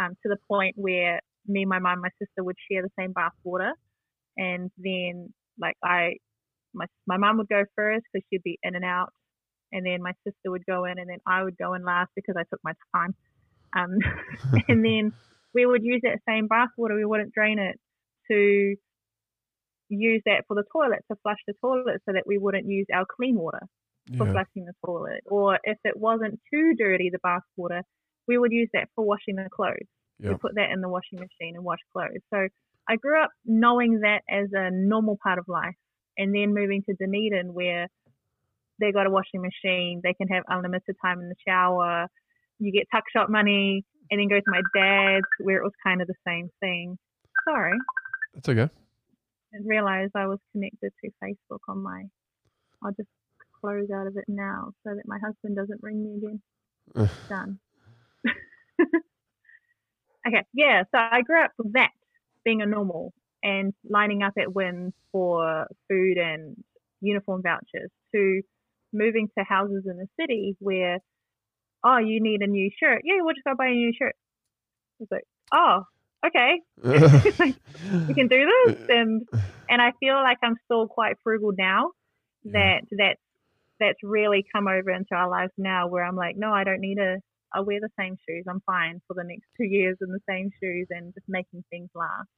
[0.00, 3.32] um, to the point where me, my mom, my sister would share the same bath
[3.44, 3.72] water,
[4.36, 6.14] and then like I,
[6.74, 9.12] my my mom would go first because she'd be in and out,
[9.72, 12.36] and then my sister would go in, and then I would go in last because
[12.38, 13.14] I took my time,
[13.76, 13.98] um,
[14.68, 15.12] and then
[15.54, 16.94] we would use that same bath water.
[16.94, 17.78] We wouldn't drain it
[18.30, 18.76] to
[19.88, 23.04] use that for the toilet to flush the toilet so that we wouldn't use our
[23.04, 23.60] clean water
[24.16, 25.22] for Yeah, flushing the toilet.
[25.26, 27.82] Or if it wasn't too dirty, the bath water,
[28.28, 29.88] we would use that for washing the clothes.
[30.18, 32.20] yeah, We put that in the washing machine and wash clothes.
[32.32, 32.48] So
[32.88, 35.74] I grew up knowing that as a normal part of life.
[36.18, 37.88] And then moving to Dunedin where
[38.80, 42.08] they got a washing machine, they can have unlimited time in the shower,
[42.58, 46.00] you get tuck shop money, and then go to my dad's where it was kind
[46.02, 46.98] of the same thing.
[47.48, 47.76] Sorry,
[48.34, 48.68] that's okay.
[49.52, 52.04] I realized I was connected to Facebook on my.
[52.82, 53.08] I'll just
[53.60, 56.40] close out of it now so that my husband doesn't ring me again.
[57.28, 57.58] Done.
[60.26, 60.84] okay, yeah.
[60.92, 61.90] So I grew up with that
[62.44, 66.56] being a normal and lining up at WINZ for food and
[67.00, 68.42] uniform vouchers to
[68.92, 70.98] moving to houses in the city where,
[71.84, 73.02] oh, you need a new shirt.
[73.04, 74.14] Yeah, we'll just go buy a new shirt.
[75.00, 75.84] It's like, oh,
[76.26, 79.26] okay, we can do this, and
[79.68, 81.92] and I feel like I'm still quite frugal now.
[82.44, 83.16] That that
[83.78, 86.98] that's really come over into our lives now, where I'm like, no, I don't need
[86.98, 87.16] a.
[87.52, 88.44] I wear the same shoes.
[88.48, 91.90] I'm fine for the next two years in the same shoes and just making things
[91.96, 92.28] last.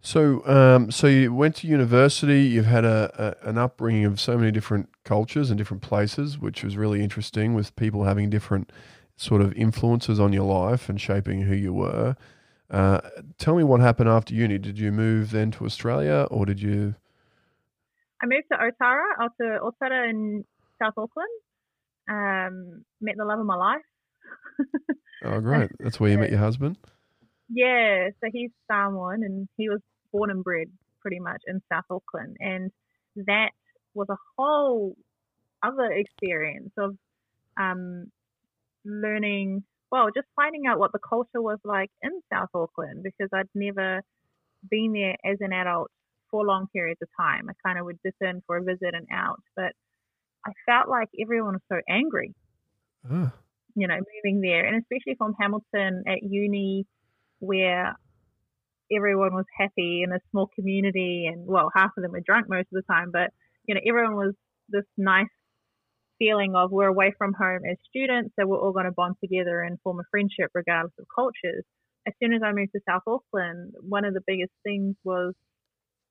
[0.00, 2.42] So, um, so you went to university.
[2.42, 6.62] You've had a, a, an upbringing of so many different cultures and different places, which
[6.62, 7.54] was really interesting.
[7.54, 8.70] With people having different
[9.16, 12.16] sort of influences on your life and shaping who you were.
[12.70, 13.00] Uh,
[13.38, 14.58] tell me what happened after uni.
[14.58, 16.94] Did you move then to Australia, or did you?
[18.22, 20.44] I moved to Otara, out to Otara in
[20.82, 21.28] South Auckland.
[22.08, 23.82] Um, met the love of my life.
[25.24, 25.70] oh, great!
[25.80, 26.76] That's where you met your husband.
[27.48, 29.80] Yeah, so he's Samoan, and he was
[30.12, 30.68] born and bred
[31.00, 32.70] pretty much in South Auckland, and
[33.26, 33.50] that
[33.94, 34.96] was a whole
[35.62, 36.96] other experience of
[37.56, 38.10] um,
[38.84, 43.48] learning, well, just finding out what the culture was like in South Auckland because I'd
[43.54, 44.02] never
[44.68, 45.90] been there as an adult
[46.30, 47.48] for long periods of time.
[47.48, 49.72] I kind of would dip in for a visit and out, but
[50.44, 52.34] I felt like everyone was so angry.
[53.08, 53.30] Uh.
[53.74, 56.86] You know, moving there, and especially from Hamilton at uni,
[57.38, 57.96] where
[58.94, 62.68] everyone was happy in a small community, and well, half of them were drunk most
[62.72, 63.30] of the time, but
[63.66, 64.34] you know, everyone was
[64.68, 65.26] this nice
[66.18, 69.60] feeling of we're away from home as students, so we're all going to bond together
[69.60, 71.64] and form a friendship regardless of cultures.
[72.06, 75.34] As soon as I moved to South Auckland, one of the biggest things was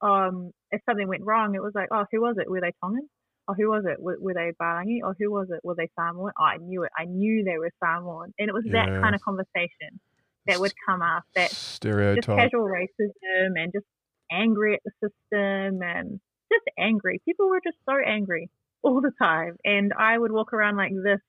[0.01, 2.49] um, if something went wrong, it was like, oh, who was it?
[2.49, 3.07] Were they Tongan?
[3.47, 4.01] Oh, who was it?
[4.01, 4.99] Were, were they Palangi?
[5.03, 5.61] Or who was it?
[5.63, 6.31] Were they Samoan?
[6.37, 6.91] Oh, I knew it.
[6.97, 8.33] I knew they were Samoan.
[8.37, 9.99] And it was that kind of conversation
[10.47, 13.85] that would come up that stereotype, just casual racism and just
[14.31, 16.19] angry at the system and
[16.51, 17.21] just angry.
[17.25, 18.49] People were just so angry
[18.83, 19.57] all the time.
[19.63, 21.19] And I would walk around like this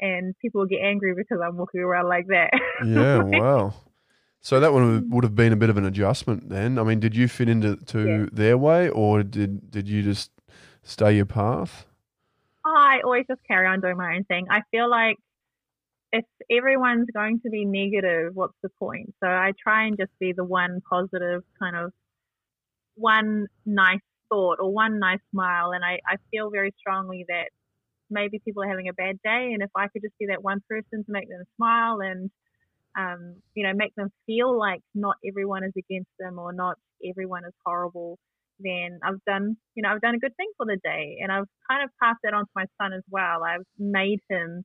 [0.00, 2.50] and people would get angry because I'm walking around like that.
[2.84, 3.74] Yeah, wow.
[4.40, 5.10] So that one mm.
[5.10, 6.78] would have been a bit of an adjustment then.
[6.78, 8.26] I mean, did you fit into to yeah.
[8.32, 10.30] their way or did did you just
[10.82, 11.86] stay your path?
[12.64, 14.46] I always just carry on doing my own thing.
[14.50, 15.16] I feel like
[16.12, 19.14] if everyone's going to be negative, what's the point?
[19.22, 21.92] So I try and just be the one positive kind of
[22.96, 25.72] one nice thought or one nice smile.
[25.72, 27.50] And I, I feel very strongly that
[28.10, 29.52] maybe people are having a bad day.
[29.52, 32.30] And if I could just be that one person to make them smile and,
[32.98, 36.76] um, you know, make them feel like not everyone is against them or not
[37.08, 38.18] everyone is horrible,
[38.58, 41.18] then I've done, you know, I've done a good thing for the day.
[41.22, 43.42] And I've kind of passed that on to my son as well.
[43.44, 44.64] I've made him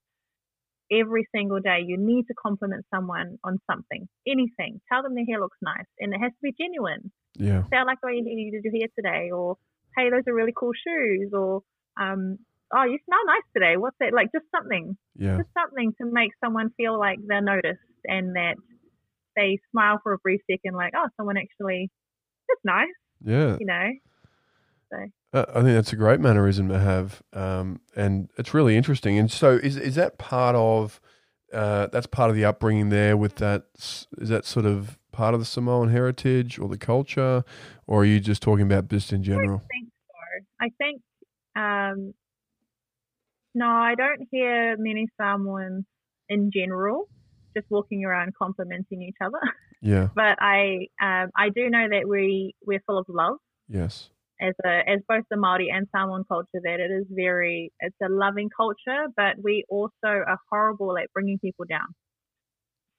[0.91, 1.83] every single day.
[1.85, 4.81] You need to compliment someone on something, anything.
[4.91, 7.11] Tell them their hair looks nice, and it has to be genuine.
[7.35, 7.63] Yeah.
[7.69, 9.57] Say, I like the way you did your hair today, or
[9.97, 11.61] hey, those are really cool shoes, or
[11.99, 12.37] um,
[12.73, 13.77] oh, you smell nice today.
[13.77, 14.13] What's that?
[14.13, 14.97] Like just something.
[15.15, 15.37] Yeah.
[15.37, 18.55] Just something to make someone feel like they're noticed and that
[19.35, 21.89] they smile for a brief second, like, oh, someone actually,
[22.47, 22.87] that's nice.
[23.23, 23.57] Yeah.
[23.59, 23.89] You know.
[24.91, 24.97] So.
[25.35, 29.19] Uh, I think that's a great mannerism to have, um, and it's really interesting.
[29.19, 31.01] And so, is is that part of
[31.51, 33.17] uh, that's part of the upbringing there?
[33.17, 37.43] With that, is that sort of part of the Samoan heritage or the culture,
[37.85, 39.61] or are you just talking about just in general?
[39.65, 40.61] I think so.
[40.61, 41.01] I think
[41.57, 42.13] um,
[43.53, 45.83] no, I don't hear many Samoans
[46.29, 47.09] in general
[47.57, 49.39] just walking around complimenting each other.
[49.81, 50.07] Yeah.
[50.15, 53.35] but I um, I do know that we we're full of love.
[53.67, 54.11] Yes.
[54.41, 58.09] As a as both the Maori and Samoan culture, that it is very it's a
[58.09, 61.87] loving culture, but we also are horrible at bringing people down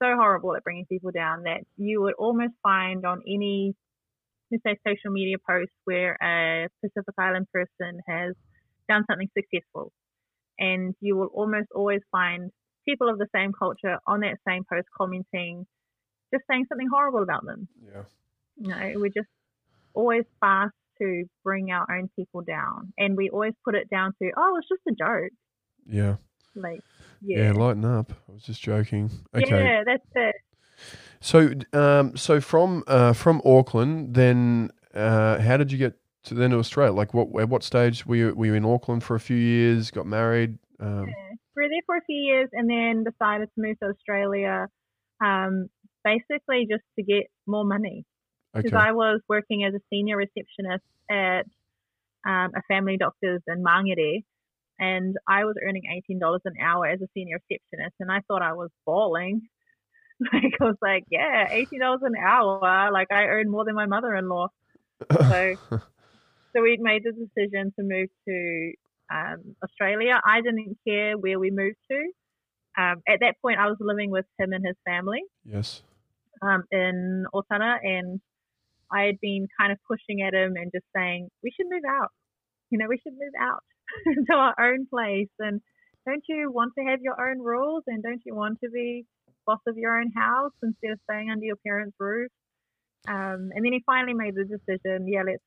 [0.02, 3.74] so horrible at bringing people down that you would almost find on any,
[4.50, 8.34] let's say, social media post where a Pacific Island person has
[8.88, 9.92] done something successful.
[10.58, 12.50] And you will almost always find
[12.88, 15.66] people of the same culture on that same post commenting,
[16.32, 17.68] just saying something horrible about them.
[17.84, 18.02] Yeah.
[18.58, 19.28] You know, we're just
[19.94, 22.92] always fast to bring our own people down.
[22.98, 25.32] And we always put it down to, oh, it's just a joke.
[25.86, 26.16] Yeah.
[26.54, 26.80] Like,
[27.22, 27.44] yeah.
[27.44, 28.12] yeah, lighten up.
[28.28, 29.10] I was just joking.
[29.34, 29.48] Okay.
[29.48, 30.36] Yeah, that's it.
[31.20, 36.50] So, um, so from uh, from Auckland, then uh, how did you get to then
[36.50, 36.92] to Australia?
[36.92, 39.90] Like, what at what stage were you were you in Auckland for a few years?
[39.90, 40.58] Got married?
[40.80, 41.34] Um, yeah.
[41.56, 44.68] We were there for a few years, and then decided to move to Australia.
[45.24, 45.68] Um,
[46.04, 48.04] basically, just to get more money
[48.56, 48.88] because okay.
[48.88, 51.46] I was working as a senior receptionist at
[52.26, 54.24] um, a family doctor's in Mangere,
[54.78, 58.42] and I was earning eighteen dollars an hour as a senior receptionist, and I thought
[58.42, 59.42] I was balling.
[60.32, 62.90] Like I was like, yeah, eighteen dollars an hour.
[62.90, 64.48] Like I earn more than my mother-in-law.
[65.12, 68.72] So, so we made the decision to move to
[69.12, 70.18] um, Australia.
[70.26, 72.82] I didn't care where we moved to.
[72.82, 75.20] Um, at that point, I was living with him and his family.
[75.44, 75.82] Yes.
[76.42, 78.20] um, in Otara, and
[78.92, 82.10] I had been kind of pushing at him and just saying, we should move out.
[82.70, 83.62] You know, we should move out
[84.30, 85.30] to our own place.
[85.38, 85.60] And
[86.06, 87.84] don't you want to have your own rules?
[87.86, 89.04] And don't you want to be
[89.46, 92.30] boss of your own house instead of staying under your parents' roof?
[93.08, 95.42] Um, and then he finally made the decision, yeah, let's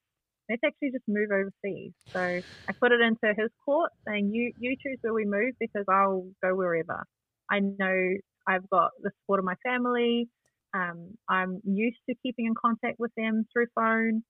[0.49, 1.93] let's actually just move overseas.
[2.12, 5.86] So I put it into his court saying, you, you choose where we move because
[5.88, 7.06] I'll go wherever.
[7.52, 8.13] I know
[8.47, 10.28] I've got the support of my family.
[10.73, 14.23] Um, I'm used to keeping in contact with them through phone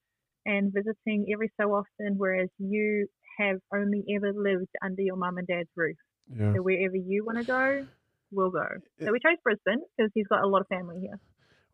[0.45, 3.07] and visiting every so often, whereas you
[3.39, 5.97] have only ever lived under your mum and dad's roof.
[6.33, 6.53] Yeah.
[6.53, 7.85] So wherever you want to go,
[8.31, 8.67] we'll go.
[9.03, 11.19] So we chose Brisbane because he's got a lot of family here.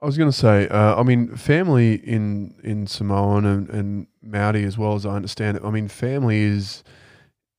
[0.01, 4.63] I was going to say, uh, I mean, family in in Samoan and, and Maori
[4.63, 5.63] as well as I understand it.
[5.63, 6.83] I mean, family is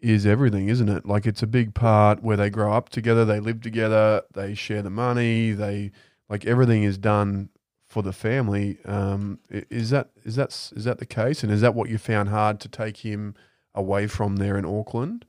[0.01, 1.07] is everything, isn't it?
[1.07, 4.83] Like it's a big part where they grow up together, they live together, they share
[4.83, 5.91] the money, they
[6.29, 7.51] like everything is done
[7.89, 8.79] for the family.
[8.85, 11.43] Um, is that is that is that the case?
[11.43, 13.35] And is that what you found hard to take him
[13.75, 15.25] away from there in Auckland?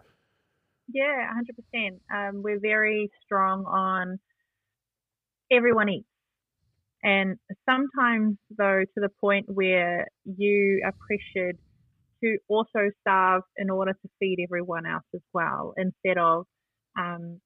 [0.92, 2.44] Yeah, hundred um, percent.
[2.44, 4.20] We're very strong on
[5.52, 6.08] everyone eats.
[7.04, 7.38] And
[7.70, 11.58] sometimes, though, to the point where you are pressured
[12.24, 16.46] to also starve in order to feed everyone else as well, instead of,
[17.00, 17.40] um,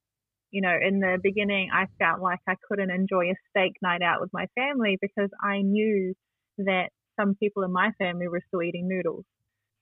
[0.51, 4.21] you know, in the beginning, I felt like I couldn't enjoy a steak night out
[4.21, 6.13] with my family because I knew
[6.59, 9.25] that some people in my family were still eating noodles.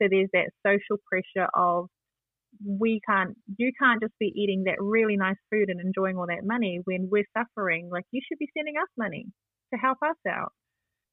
[0.01, 1.87] So there's that social pressure of
[2.65, 6.45] we can't, you can't just be eating that really nice food and enjoying all that
[6.45, 7.89] money when we're suffering.
[7.91, 9.25] Like you should be sending us money
[9.73, 10.53] to help us out.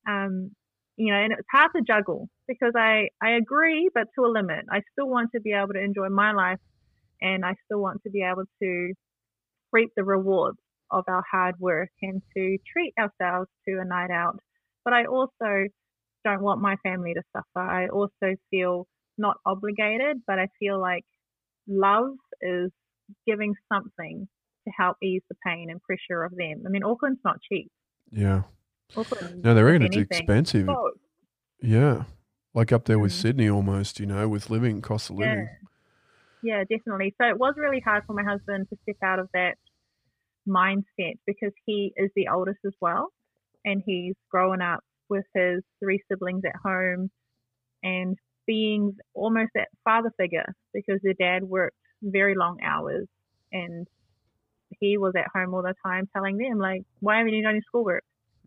[0.08, 0.52] Um,
[0.96, 4.64] you know, and it's hard to juggle because I, I agree, but to a limit.
[4.70, 6.58] I still want to be able to enjoy my life
[7.20, 8.94] and I still want to be able to
[9.72, 10.58] reap the rewards
[10.90, 14.38] of our hard work and to treat ourselves to a night out.
[14.84, 15.68] But I also
[16.24, 17.66] don't want my family to suffer.
[17.66, 18.86] I also feel
[19.18, 21.04] not obligated, but I feel like
[21.66, 22.70] love is
[23.26, 24.28] giving something
[24.66, 26.64] to help ease the pain and pressure of them.
[26.66, 27.70] I mean, Auckland's not cheap.
[28.10, 28.42] Yeah.
[28.96, 30.68] no, they reckon it's expensive.
[30.68, 30.92] Oh.
[31.62, 32.04] Yeah.
[32.54, 33.20] Like up there with mm.
[33.20, 35.48] Sydney almost, you know, with living cost of living.
[35.50, 35.68] Yeah.
[36.46, 37.14] Yeah, definitely.
[37.20, 39.56] So it was really hard for my husband to step out of that
[40.48, 43.08] mindset because he is the oldest as well.
[43.64, 47.10] And he's grown up with his three siblings at home
[47.82, 53.08] and being almost that father figure because their dad worked very long hours
[53.52, 53.88] and
[54.78, 57.62] he was at home all the time telling them like, why haven't you done your
[57.66, 58.04] schoolwork?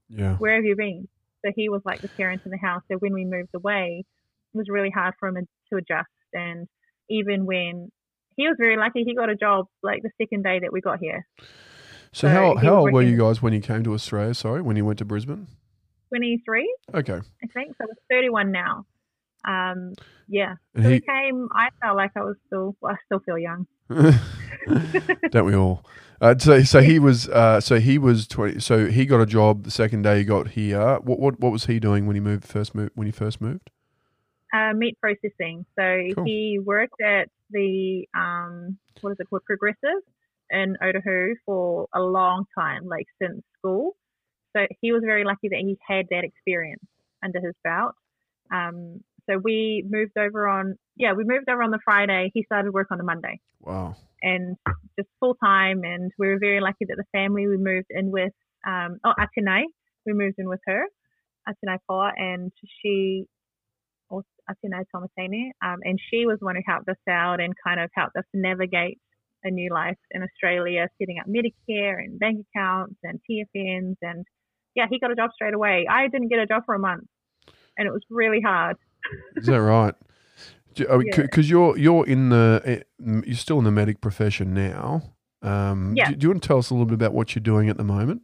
[0.08, 0.36] Yeah.
[0.38, 1.08] Where have you been?
[1.46, 2.82] So he was like the parent in the house.
[2.90, 4.06] So when we moved away,
[4.54, 6.08] it was really hard for him to adjust.
[6.34, 6.68] And
[7.10, 7.92] even when
[8.36, 11.00] he was very lucky, he got a job like the second day that we got
[11.00, 11.28] here.
[12.12, 14.34] So, so how how old were you guys when you came to Australia?
[14.34, 15.48] Sorry, when you went to Brisbane.
[16.10, 16.74] Twenty three.
[16.94, 17.20] Okay.
[17.44, 17.84] I think so.
[17.84, 18.86] I was thirty one now.
[19.48, 19.94] Um,
[20.28, 20.56] yeah.
[20.76, 21.50] And so he, came.
[21.54, 22.76] I felt like I was still.
[22.82, 23.68] Well, I still feel young.
[25.32, 25.86] Don't we all?
[26.22, 28.60] Uh, so, so he was, uh, so he was twenty.
[28.60, 31.00] So he got a job the second day he got here.
[31.00, 32.76] What, what, what was he doing when he moved first?
[32.76, 33.70] Moved when he first moved?
[34.52, 35.66] Uh, meat processing.
[35.78, 36.24] So cool.
[36.26, 40.02] he worked at the um, what is it called, Progressive
[40.50, 43.96] in Otahu for a long time, like since school.
[44.56, 46.84] So he was very lucky that he had that experience
[47.24, 47.94] under his belt.
[48.52, 52.32] Um, so we moved over on, yeah, we moved over on the Friday.
[52.34, 53.40] He started work on the Monday.
[53.62, 53.96] Wow.
[54.24, 54.58] And
[54.98, 55.84] just full time.
[55.84, 58.34] And we were very lucky that the family we moved in with,
[58.68, 59.66] um, oh, Atenai,
[60.06, 60.86] we moved in with her,
[61.48, 63.26] Atenai Paula, and she,
[64.10, 67.80] or Atenai Tomatene, um, and she was the one who helped us out and kind
[67.80, 69.00] of helped us navigate
[69.44, 73.96] a new life in Australia, setting up Medicare and bank accounts and TFNs.
[74.02, 74.26] And
[74.76, 75.86] yeah, he got a job straight away.
[75.90, 77.06] I didn't get a job for a month
[77.80, 78.78] and it was really hard.
[79.38, 79.96] Is that right?
[80.76, 82.80] Because you're you're in the eh,
[83.26, 85.02] you're still in the medic profession now.
[85.42, 86.10] Um, yeah.
[86.10, 87.76] Do, do, you want to tell us a little bit about what you're doing at
[87.76, 88.22] the moment?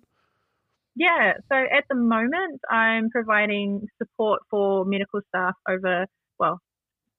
[0.95, 1.33] Yeah.
[1.51, 6.05] So at the moment, I'm providing support for medical staff over.
[6.39, 6.59] Well,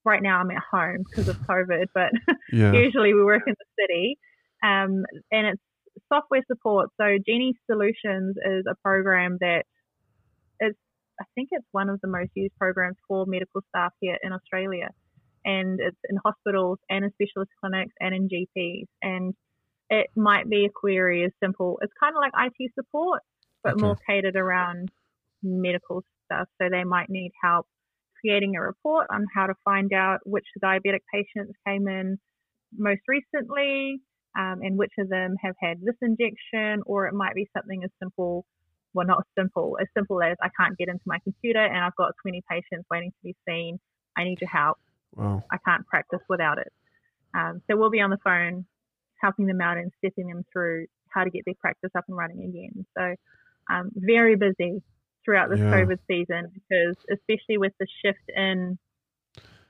[0.04, 2.10] right now I'm at home because of COVID, but
[2.52, 2.72] yeah.
[2.72, 4.18] usually we work in the city,
[4.62, 5.62] um, and it's
[6.12, 6.90] software support.
[7.00, 9.64] So Genie Solutions is a program that
[10.60, 10.74] is
[11.20, 14.88] I think it's one of the most used programs for medical staff here in Australia.
[15.44, 18.86] And it's in hospitals and in specialist clinics and in GPs.
[19.00, 19.34] And
[19.88, 23.20] it might be a query as simple, it's kind of like IT support,
[23.66, 23.82] but okay.
[23.82, 24.90] more catered around
[25.42, 26.48] medical stuff.
[26.60, 27.66] So they might need help
[28.20, 32.18] creating a report on how to find out which diabetic patients came in
[32.76, 34.00] most recently
[34.38, 37.90] um, and which of them have had this injection, or it might be something as
[38.02, 38.46] simple
[38.94, 42.12] well, not simple, as simple as I can't get into my computer and I've got
[42.22, 43.78] 20 patients waiting to be seen.
[44.16, 44.78] I need your help.
[45.14, 45.44] Wow.
[45.52, 46.72] I can't practice without it.
[47.34, 48.64] Um, so we'll be on the phone
[49.20, 52.42] helping them out and stepping them through how to get their practice up and running
[52.42, 52.86] again.
[52.96, 53.14] So
[53.70, 54.82] um, very busy
[55.24, 55.72] throughout this Yeah.
[55.72, 58.78] COVID season because especially with the shift in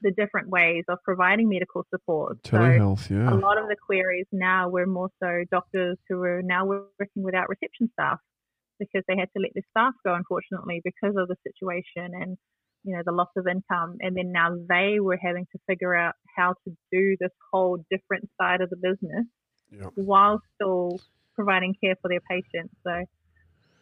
[0.02, 2.38] the different ways of providing medical support.
[2.46, 6.66] So Telehealth, a lot of the queries now were more so doctors who were now
[6.66, 8.18] working without reception staff
[8.78, 12.36] because they had to let their staff go, unfortunately, because of the situation and
[12.84, 13.96] you know the loss of income.
[14.00, 18.28] And then now they were having to figure out how to do this whole different
[18.40, 19.26] side of the business
[19.72, 19.92] Yep.
[19.96, 21.00] while still
[21.34, 22.74] providing care for their patients.
[22.86, 23.04] So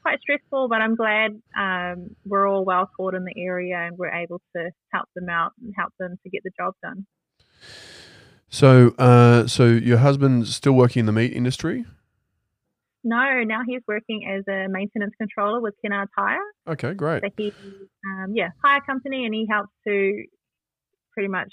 [0.05, 4.12] quite stressful, but I'm glad um, we're all well taught in the area and we're
[4.12, 7.07] able to help them out and help them to get the job done.
[8.50, 11.86] So, uh, so your husband's still working in the meat industry?
[13.02, 16.38] No, now he's working as a maintenance controller with Kennards Hire.
[16.68, 17.22] Okay, great.
[17.22, 17.52] So he,
[18.07, 20.24] um, yeah, hire company, and he helps to
[21.12, 21.52] pretty much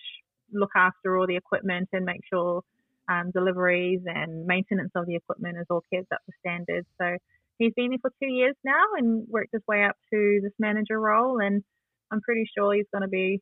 [0.54, 2.62] look after all the equipment and make sure
[3.10, 6.88] um, deliveries and maintenance of the equipment is all kept up to standards.
[7.00, 7.18] So
[7.62, 11.00] he's been there for two years now and worked his way up to this manager
[11.00, 11.64] role, and
[12.12, 13.42] I'm pretty sure he's going to be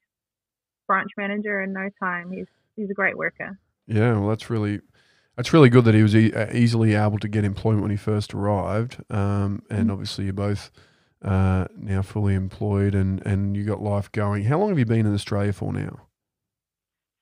[0.88, 2.32] branch manager in no time.
[2.32, 3.58] He's he's a great worker.
[3.88, 4.82] Yeah, well, that's really
[5.36, 7.98] that's really good that he was e- uh, easily able to get employment when he
[7.98, 9.94] first arrived, um, and Mhm.
[9.94, 10.70] obviously you're both
[11.24, 14.44] uh, now fully employed and and you got life going.
[14.44, 16.08] How long have you been in Australia for now?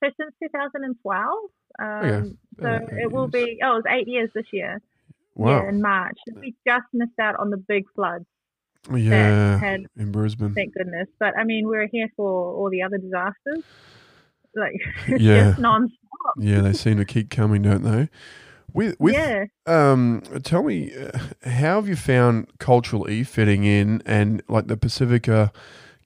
[0.04, 2.36] So since 2012, um, Okay.
[2.60, 3.46] so Uh, it will years.
[3.46, 3.60] be.
[3.64, 4.80] Oh, it was eight years this year.
[5.38, 5.62] Wow.
[5.62, 6.18] Yeah, in March.
[6.34, 8.26] We just missed out on the big floods.
[8.94, 10.54] Yeah, had- in Brisbane.
[10.54, 11.08] Thank goodness.
[11.18, 13.64] But I mean, we're here for all the other disasters.
[14.56, 14.74] Like
[15.20, 15.54] Yeah.
[15.58, 16.34] non stop.
[16.38, 18.08] Yeah, they seem to keep coming, don't they?
[18.72, 19.44] With with Yeah.
[19.66, 24.76] um, tell me, uh, how have you found cultural e fitting in and like the
[24.76, 25.52] Pacifica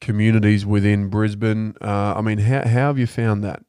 [0.01, 1.75] communities within Brisbane?
[1.81, 3.63] Uh, I mean, how how have you found that?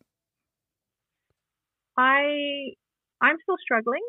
[1.98, 2.74] I
[3.22, 4.02] I'm still struggling.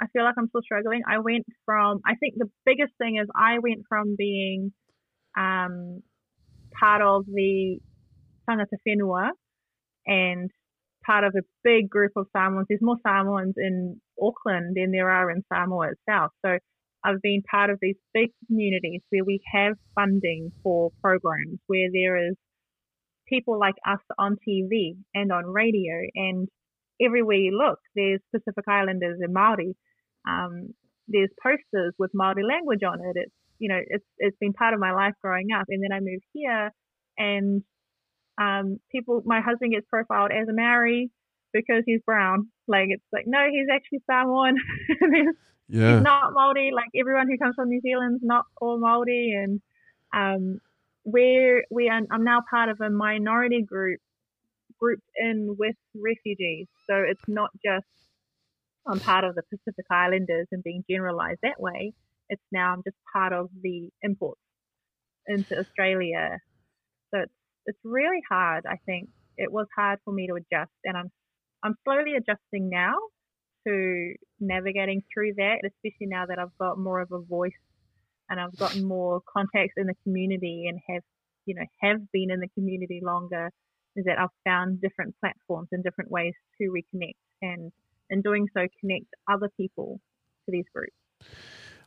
[0.00, 1.02] I feel like I'm still struggling.
[1.08, 4.72] I went from I think the biggest thing is I went from being
[5.36, 6.02] um,
[6.78, 7.78] part of the
[8.48, 9.30] tangata whenua
[10.06, 10.50] and
[11.04, 12.66] part of a big group of Samoans.
[12.68, 16.32] There's more Samoans in Auckland than there are in Samoa itself.
[16.44, 16.58] So
[17.04, 22.28] I've been part of these big communities where we have funding for programs, where there
[22.28, 22.36] is
[23.28, 26.48] people like us on TV and on radio, and
[27.00, 29.76] everywhere you look, there's Pacific Islanders and Maori.
[30.26, 30.74] Um,
[31.08, 33.16] there's posters with Maori language on it.
[33.16, 36.00] It's you know, it's it's been part of my life growing up, and then I
[36.00, 36.70] moved here,
[37.18, 37.62] and
[38.40, 41.10] um, people, my husband gets profiled as a Maori
[41.52, 42.48] because he's brown.
[42.68, 44.56] Like it's like no, he's actually Samoan.
[45.70, 46.70] Yeah, he's not Maori.
[46.74, 49.60] Like everyone who comes from New Zealand's not all Maori, and
[50.14, 50.60] um,
[51.04, 54.00] we're we are, I'm now part of a minority group
[54.80, 56.68] grouped in with refugees.
[56.86, 57.86] So it's not just
[58.86, 61.92] I'm part of the Pacific Islanders and being generalized that way.
[62.28, 64.40] It's now I'm just part of the imports
[65.26, 66.38] into Australia.
[67.12, 67.32] So it's
[67.66, 68.64] it's really hard.
[68.66, 71.10] I think it was hard for me to adjust, and I'm
[71.62, 72.94] I'm slowly adjusting now
[73.66, 77.52] to navigating through that, especially now that I've got more of a voice
[78.30, 81.02] and I've gotten more contacts in the community and have,
[81.46, 83.50] you know, have been in the community longer,
[83.96, 87.72] is that I've found different platforms and different ways to reconnect and
[88.10, 90.00] in doing so connect other people
[90.46, 90.92] to these groups.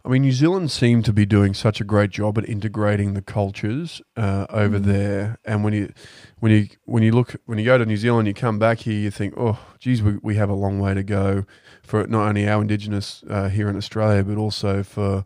[0.03, 3.21] I mean, New Zealand seemed to be doing such a great job at integrating the
[3.21, 4.85] cultures uh, over Mhm.
[4.85, 5.37] there.
[5.45, 5.93] And when you
[6.39, 8.99] when you when you look when you go to New Zealand, you come back here,
[8.99, 11.45] you think, oh, geez, we we have a long way to go
[11.83, 15.23] for not only our Indigenous uh, here in Australia, but also for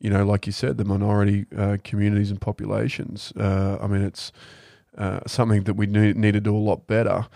[0.00, 3.32] you know, like you said, the minority uh, communities and populations.
[3.36, 4.30] Uh, I mean, it's
[4.96, 7.26] uh, something that we need, need to do a lot better.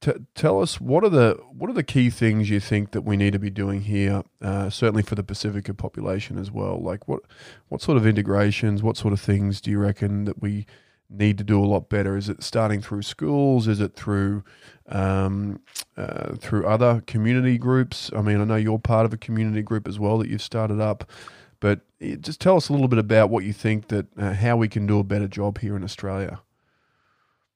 [0.00, 3.18] T- tell us what are the what are the key things you think that we
[3.18, 6.80] need to be doing here, uh, certainly for the Pacifica population as well.
[6.80, 7.20] Like what
[7.68, 10.64] what sort of integrations, what sort of things do you reckon that we
[11.10, 12.16] need to do a lot better?
[12.16, 13.66] Is it starting through schools?
[13.68, 14.44] Is it through
[14.88, 15.60] um,
[15.96, 18.10] uh, through other community groups?
[18.16, 20.80] I mean, I know you're part of a community group as well that you've started
[20.80, 21.10] up,
[21.58, 24.56] but eh, just tell us a little bit about what you think that uh, how
[24.56, 26.40] we can do a better job here in Australia.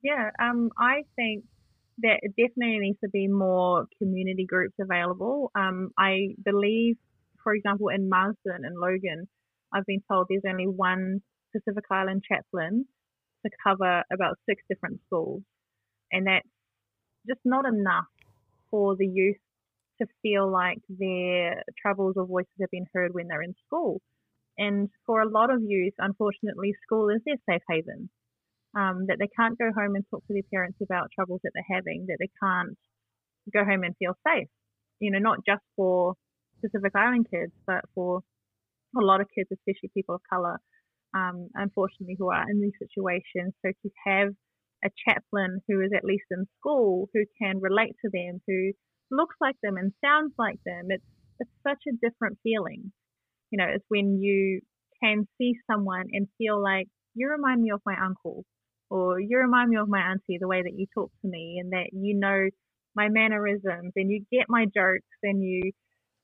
[0.02, 1.44] Yeah, um, I think
[2.02, 5.50] it definitely needs to be more community groups available.
[5.54, 6.96] Um, I believe,
[7.42, 9.28] for example, in Marsden and Logan,
[9.72, 11.20] I've been told there's only one
[11.52, 12.86] Pacific Island chaplain
[13.44, 15.42] to cover about six different schools,
[16.10, 16.48] and that's
[17.26, 18.06] just not enough
[18.70, 19.36] for the youth
[20.00, 24.00] to feel like their troubles or voices have been heard when they're in school.
[24.58, 28.08] And for a lot of youth, unfortunately, school is their safe haven.
[28.76, 31.76] Um, that they can't go home and talk to their parents about troubles that they're
[31.76, 32.76] having, that they can't
[33.52, 34.48] go home and feel safe.
[34.98, 36.14] You know, not just for
[36.60, 38.20] Pacific Island kids, but for
[38.96, 40.58] a lot of kids, especially people of color,
[41.14, 43.54] um, unfortunately, who are in these situations.
[43.64, 44.28] So to have
[44.84, 48.72] a chaplain who is at least in school, who can relate to them, who
[49.10, 51.04] looks like them and sounds like them, it's
[51.40, 52.92] it's such a different feeling.
[53.50, 54.60] You know, it's when you
[55.02, 58.44] can see someone and feel like you remind me of my uncle,
[58.94, 61.72] or you remind me of my auntie, the way that you talk to me, and
[61.72, 62.48] that you know
[62.94, 65.72] my mannerisms, and you get my jokes, and you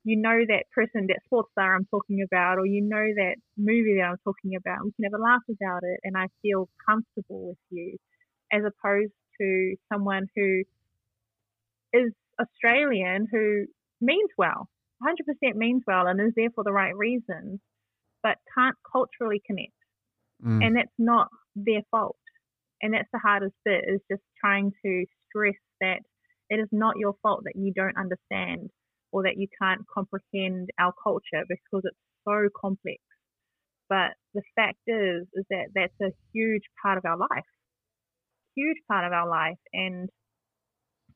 [0.05, 3.97] you know that person, that sports star I'm talking about, or you know that movie
[3.99, 4.85] that I'm talking about.
[4.85, 7.97] We can have a laugh about it, and I feel comfortable with you,
[8.53, 10.63] as opposed to someone who
[11.93, 13.65] is Australian who
[14.01, 14.69] means well,
[15.03, 17.59] 100% means well, and is there for the right reasons,
[18.23, 19.73] but can't culturally connect.
[20.45, 20.65] Mm.
[20.65, 22.17] And that's not their fault.
[22.83, 26.01] And that's the hardest bit is just trying to stress that
[26.49, 28.71] it is not your fault that you don't understand
[29.13, 32.99] or that you can't comprehend our culture because it's so complex.
[33.89, 37.51] But the fact is, is that that's a huge part of our life,
[38.55, 40.09] huge part of our life, and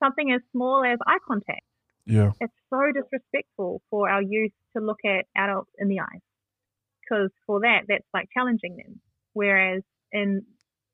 [0.03, 1.63] something as small as eye contact.
[2.07, 6.21] Yeah, it's so disrespectful for our youth to look at adults in the eyes,
[7.01, 9.01] because for that, that's like challenging them.
[9.33, 10.43] Whereas in,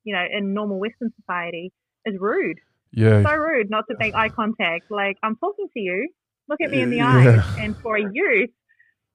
[0.05, 1.73] you know, in normal Western society,
[2.05, 2.59] is rude.
[2.93, 4.91] Yeah, so rude not to make eye contact.
[4.91, 6.09] Like I'm talking to you,
[6.49, 7.45] look at me in the eyes.
[7.59, 8.51] And for a youth,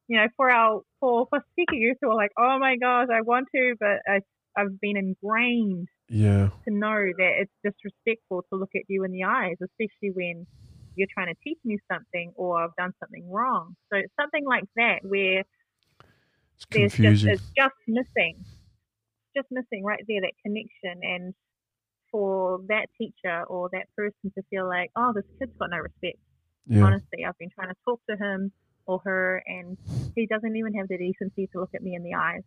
[0.08, 3.22] you know, for our for for speaker youth who are like, oh my gosh, I
[3.22, 4.22] want to, but I,
[4.58, 9.24] I've been ingrained yeah to know that it's disrespectful to look at you in the
[9.24, 10.46] eyes, especially when
[10.96, 13.76] you're trying to teach me something or I've done something wrong.
[13.92, 15.44] So it's something like that where
[16.56, 17.14] it's confusing.
[17.14, 18.46] Just, it's just missing,
[19.36, 21.34] just missing right there that connection and
[22.12, 26.20] for that teacher or that person to feel like, oh, this kid's got no respect
[26.68, 26.84] yeah.
[26.84, 28.52] Honestly, I've been trying to talk to him
[28.86, 29.78] or her, and
[30.16, 32.42] he doesn't even have the decency to look at me in the eyes.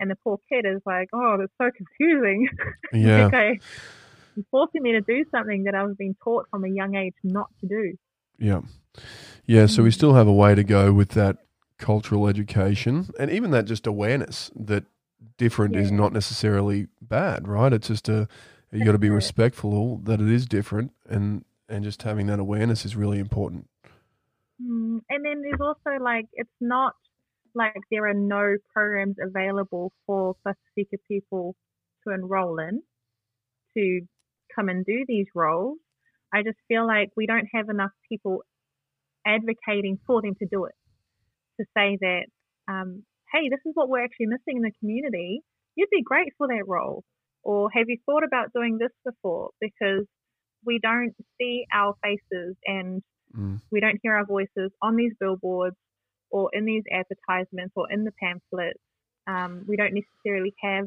[0.00, 2.48] And the poor kid is like, "Oh, that's so confusing."
[2.92, 3.26] Yeah.
[3.26, 3.58] okay,
[4.34, 7.48] he's forcing me to do something that I've been taught from a young age not
[7.60, 7.94] to do.
[8.38, 8.60] Yeah,
[9.46, 9.66] yeah.
[9.66, 9.94] So we mm.
[9.94, 11.38] still have a way to go with that
[11.78, 14.84] cultural education, and even that just awareness that
[15.36, 15.80] different yeah.
[15.80, 17.72] is not necessarily bad, right?
[17.72, 18.28] It's just a
[18.72, 22.84] you got to be respectful that it is different, and and just having that awareness
[22.84, 23.68] is really important.
[24.60, 26.94] Mm, and then there's also like it's not
[27.54, 31.54] like there are no programs available for Pasifika people
[32.06, 32.82] to enroll in
[33.76, 34.00] to
[34.54, 35.78] come and do these roles.
[36.32, 38.42] I just feel like we don't have enough people
[39.26, 40.74] advocating for them to do it.
[41.60, 42.24] To say that,
[42.68, 43.04] um,
[43.34, 45.42] hey, this is what we're actually missing in the community.
[45.74, 47.02] You'd be great for that role.
[47.42, 49.50] Or have you thought about doing this before?
[49.60, 50.06] Because
[50.64, 53.02] we don't see our faces and
[53.36, 53.60] mm.
[53.70, 55.76] we don't hear our voices on these billboards
[56.30, 58.80] or in these advertisements or in the pamphlets.
[59.26, 60.86] Um, we don't necessarily have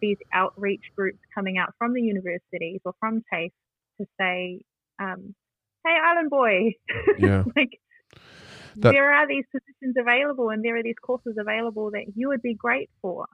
[0.00, 3.52] these outreach groups coming out from the universities or from TAFE
[4.00, 4.60] to say,
[5.00, 5.34] um,
[5.84, 6.74] "Hey, Island Boy,
[7.18, 7.44] yeah.
[7.56, 7.80] like
[8.82, 12.42] that, there are these positions available and there are these courses available that you would
[12.42, 13.26] be great for.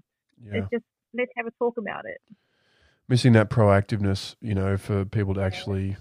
[0.44, 0.60] Yeah.
[0.60, 0.84] It's just
[1.14, 2.20] let's have a talk about it."
[3.08, 5.96] missing that proactiveness, you know, for people to actually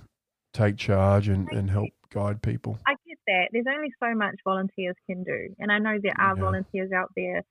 [0.54, 2.80] take charge and, and help guide people.
[2.88, 3.50] I get that.
[3.52, 5.56] There's only so much volunteers can do.
[5.60, 6.42] And I know there are yeah.
[6.42, 7.44] volunteers out there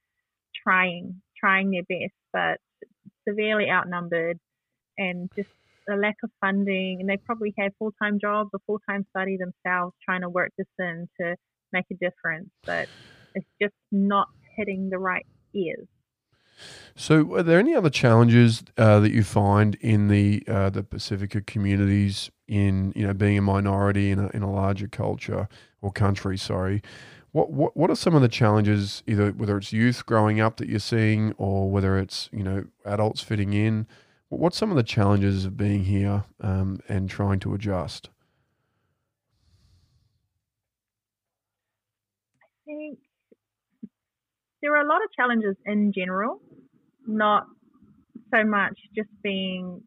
[0.63, 2.59] trying, trying their best, but
[3.29, 4.39] severely outnumbered
[4.99, 5.51] and just
[5.89, 7.01] a lack of funding.
[7.01, 10.53] And they probably have full time jobs or full time study themselves trying to work
[10.57, 11.37] this in to
[11.75, 12.49] make a difference.
[12.65, 12.89] But
[13.35, 15.87] it's just not hitting the right ears.
[16.97, 21.41] So, are there any other challenges uh, that you find in the uh, the Pacifica
[21.41, 25.49] communities in you know being a minority in a, in a larger culture
[25.83, 26.39] or country?
[26.39, 26.83] Sorry,
[27.33, 30.69] what, what what are some of the challenges either whether it's youth growing up that
[30.69, 33.89] you're seeing or whether it's you know adults fitting in?
[34.29, 38.11] What's some of the challenges of being here um, and trying to adjust?
[42.41, 42.99] I think
[44.65, 46.41] there are a lot of challenges in general
[47.07, 47.45] not
[48.35, 49.83] so much just being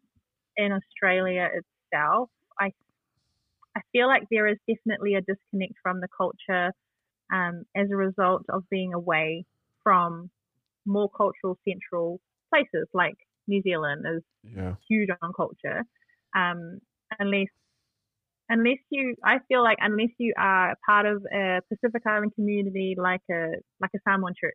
[0.56, 2.30] in Australia itself.
[2.60, 2.70] I
[3.76, 6.72] I feel like there is definitely a disconnect from the culture
[7.32, 9.44] um, as a result of being away
[9.82, 10.30] from
[10.86, 12.20] more cultural central
[12.50, 13.16] places like
[13.48, 14.74] New Zealand is yeah.
[14.88, 15.84] huge on culture.
[16.36, 16.78] Um,
[17.18, 17.48] unless
[18.48, 23.22] unless you I feel like unless you are part of a Pacific Island community like
[23.30, 24.54] a like a Samoan church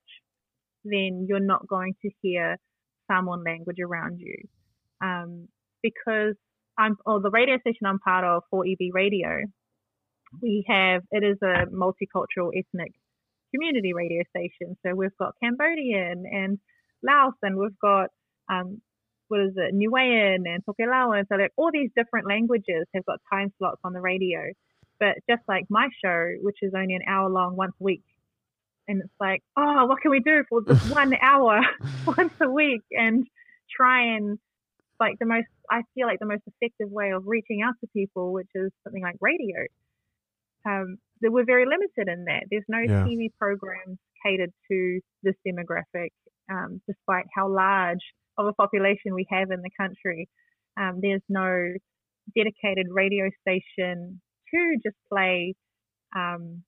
[0.84, 2.58] then you're not going to hear
[3.10, 4.36] Samoan language around you.
[5.02, 5.48] Um,
[5.82, 6.36] because
[6.78, 9.30] I'm, or the radio station I'm part of, 4EB Radio,
[10.42, 12.94] we have, it is a multicultural ethnic
[13.54, 14.76] community radio station.
[14.86, 16.58] So we've got Cambodian and
[17.04, 18.10] Laos, and we've got,
[18.52, 18.82] um,
[19.34, 21.28] what is it, Niuean and Tokelauan.
[21.28, 24.42] So like all these different languages have got time slots on the radio.
[25.00, 28.04] But just like my show, which is only an hour long once a week,
[28.88, 31.62] and it's like, oh, what can we do for this one hour
[32.06, 33.26] once a week and
[33.76, 34.38] try and
[35.00, 38.34] like the most, I feel like the most effective way of reaching out to people,
[38.34, 39.66] which is something like radio.
[40.64, 42.44] Um, that we're very limited in that.
[42.52, 43.04] There's no yeah.
[43.04, 46.10] TV programs catered to this demographic,
[46.52, 48.00] um, despite how large
[48.38, 50.30] of a population we have in the country.
[50.78, 51.74] Um, there's no
[52.36, 54.22] dedicated radio station
[54.54, 55.56] to just play
[56.16, 56.64] um,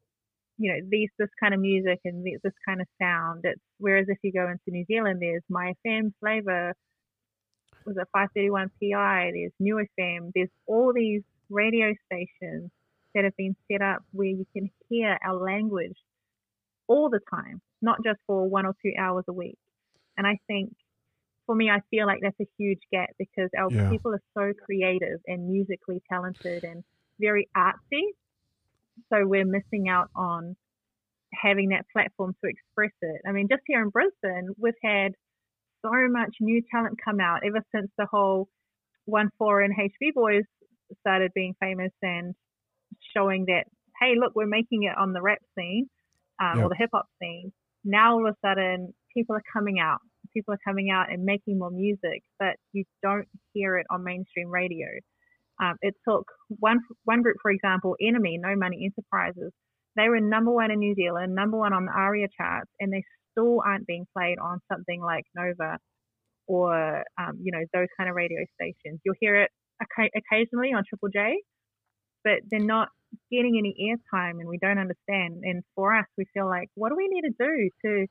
[0.57, 3.41] you know these this kind of music and this kind of sound.
[3.43, 6.73] It's whereas if you go into New Zealand, there's Mai FM Flava,
[7.85, 9.31] was it 531 PI?
[9.33, 10.31] There's Niu FM.
[10.33, 12.71] There's all these radio stations
[13.13, 15.97] that have been set up where you can hear our language
[16.87, 19.57] all the time, not just for one or two hours a week.
[20.17, 20.73] And I think
[21.45, 23.89] for me, I feel like that's a huge gap because our yeah.
[23.89, 26.83] people are so creative and musically talented and
[27.19, 28.01] very artsy
[29.11, 30.55] so we're missing out on
[31.33, 33.21] having that platform to express it.
[33.27, 35.11] I mean, just here in Brisbane, we've had
[35.81, 38.47] so much new talent come out ever since the whole
[39.05, 40.43] one four and HB boys
[41.01, 42.33] started being famous and
[43.15, 43.65] showing that
[44.01, 45.87] hey, look, we're making it on the rap scene
[46.41, 46.65] um, yep.
[46.65, 47.51] or the hip hop scene.
[47.83, 49.99] Now all of a sudden, people are coming out.
[50.35, 54.49] People are coming out and making more music, but you don't hear it on mainstream
[54.49, 54.87] radio.
[55.61, 59.51] Um, it took one one group, for example, NME, No Money Enterprises.
[59.95, 63.03] They were number one in New Zealand, number one on the ARIA charts, and they
[63.31, 65.77] still aren't being played on something like Nova
[66.47, 68.99] or um, you know those kind of radio stations.
[69.03, 71.41] You'll hear it occasionally on Triple J,
[72.23, 72.89] but they're not
[73.31, 75.41] getting any airtime, and we don't understand.
[75.43, 78.07] And for us, we feel like, what do we need to do to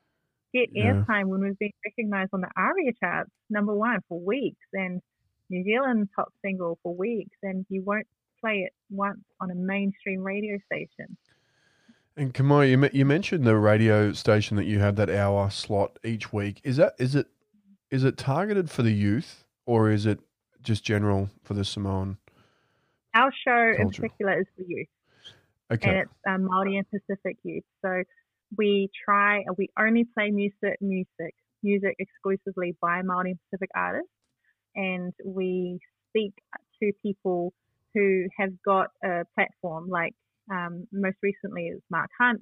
[0.55, 0.93] get yeah.
[0.93, 5.01] airtime when we've been recognised on the ARIA charts, number one for weeks, and
[5.49, 8.07] New Zealand top single for weeks, and you won't
[8.39, 11.17] play it once on a mainstream radio station.
[12.17, 16.31] And Kamea, you, you mentioned the radio station that you have that hour slot each
[16.31, 16.61] week.
[16.63, 17.27] Is that is it
[17.91, 20.19] is it targeted for the youth or is it
[20.61, 22.17] just general for the Samoan?
[23.13, 23.81] Our show culture?
[23.81, 24.87] in particular is for youth.
[25.71, 25.89] Okay.
[25.89, 27.63] And it's um, Māori and Pacific youth.
[27.81, 28.03] So
[28.57, 34.09] we try, we only play music, music, music exclusively by Māori and Pacific artists
[34.75, 35.79] and we
[36.09, 36.33] speak
[36.81, 37.53] to people
[37.93, 40.13] who have got a platform, like
[40.51, 42.41] um, most recently is Mark Hunt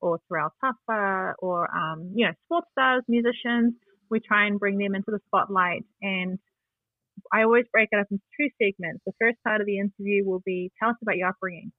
[0.00, 3.74] or Terrell Taffa or, um, you know, sports stars, musicians.
[4.10, 5.84] We try and bring them into the spotlight.
[6.02, 6.38] And
[7.32, 9.02] I always break it up into two segments.
[9.06, 11.72] The first part of the interview will be tell us about your upbringing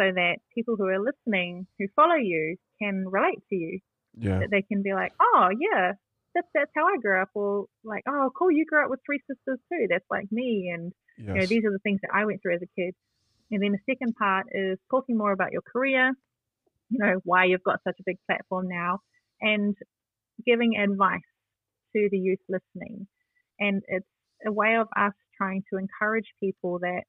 [0.00, 3.80] so that people who are listening, who follow you, can relate to you.
[4.18, 4.40] Yeah.
[4.40, 5.92] That they can be like, oh, yeah,
[6.34, 7.30] that's that's how I grew up.
[7.34, 9.86] Or like, oh, cool, you grew up with three sisters too.
[9.88, 11.26] That's like me, and yes.
[11.28, 12.94] you know, these are the things that I went through as a kid.
[13.50, 16.12] And then the second part is talking more about your career,
[16.88, 19.00] you know, why you've got such a big platform now,
[19.40, 19.76] and
[20.44, 21.20] giving advice
[21.94, 23.06] to the youth listening.
[23.58, 24.06] And it's
[24.46, 27.02] a way of us trying to encourage people that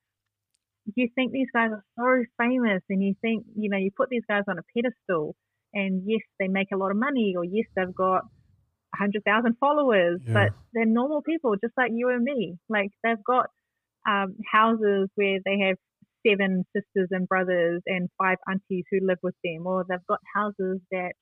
[0.95, 4.25] you think these guys are so famous and you think, you know, you put these
[4.27, 5.35] guys on a pedestal
[5.73, 8.23] and yes, they make a lot of money or yes, they've got
[8.99, 10.33] 100,000 followers, yeah.
[10.33, 12.57] but they're normal people just like you and me.
[12.69, 13.47] Like they've got
[14.07, 15.77] um, houses where they have
[16.27, 20.79] seven sisters and brothers and five aunties who live with them, or they've got houses
[20.91, 21.13] that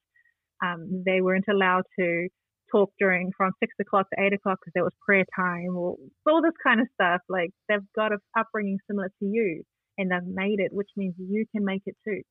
[0.63, 2.27] um, they weren't allowed to
[2.71, 5.95] talk during from six o'clock to eight o'clock because there was prayer time, or
[6.27, 7.21] all this kind of stuff.
[7.29, 9.63] Like they've got an upbringing similar to you,
[9.97, 12.21] and they've made it, which means you can make it too.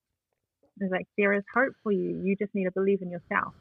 [0.81, 2.21] It's like there is hope for you.
[2.23, 3.55] You just need to believe in yourself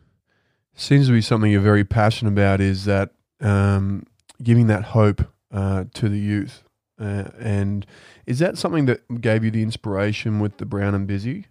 [0.77, 3.09] seems to be something you're very passionate about is that
[3.41, 4.03] um,
[4.41, 6.63] giving that hope uh, to the youth.
[6.99, 7.85] Uh, and
[8.25, 11.47] is that something that gave you the inspiration with the Brown and Busy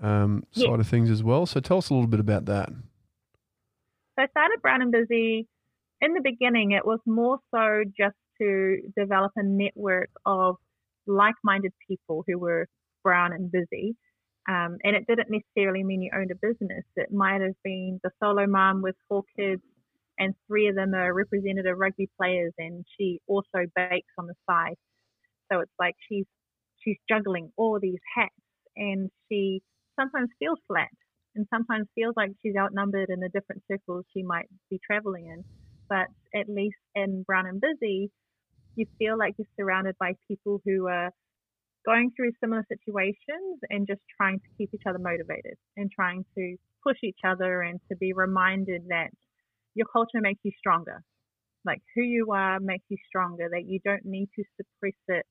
[0.00, 0.66] um, yes.
[0.66, 1.46] side of things as well?
[1.46, 2.68] So tell us a little bit about that.
[2.68, 5.46] So I started Brown and Busy
[6.00, 6.72] in the beginning.
[6.72, 10.56] It was more so just to develop a network of
[11.06, 12.66] like-minded people who were
[13.04, 13.96] brown and busy
[14.48, 16.84] um, and it didn't necessarily mean you owned a business.
[16.96, 19.62] It might have been the solo mom with four kids,
[20.18, 24.76] and three of them are representative rugby players, and she also bakes on the side.
[25.52, 26.26] So it's like she's
[26.84, 28.34] she's juggling all these hats,
[28.76, 29.62] and she
[29.98, 30.90] sometimes feels flat.
[31.36, 35.44] and sometimes feels like she's outnumbered in the different circles she might be traveling in.
[35.88, 38.10] But at least in Brown and Busy,
[38.76, 41.10] you feel like you're surrounded by people who are
[41.86, 46.56] going through similar situations and just trying to keep each other motivated and trying to
[46.82, 49.08] push each other and to be reminded that
[49.74, 51.02] your culture makes you stronger.
[51.64, 55.26] Like who you are makes you stronger, that you don't need to suppress it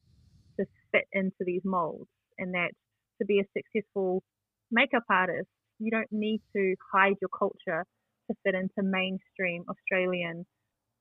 [0.59, 2.71] to fit into these molds, and that
[3.19, 4.23] to be a successful
[4.71, 5.47] makeup artist,
[5.79, 7.85] you don't need to hide your culture
[8.29, 10.45] to fit into mainstream Australian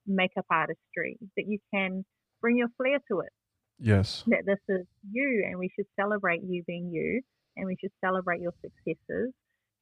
[0.06, 2.04] makeup artistry, that you can
[2.40, 3.32] bring your flair to it.
[3.78, 4.22] Yes.
[4.26, 7.22] That this is you, and we should celebrate you being you,
[7.56, 9.32] and we should celebrate your successes,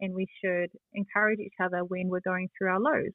[0.00, 3.12] and we should encourage each other when we're going through our lows.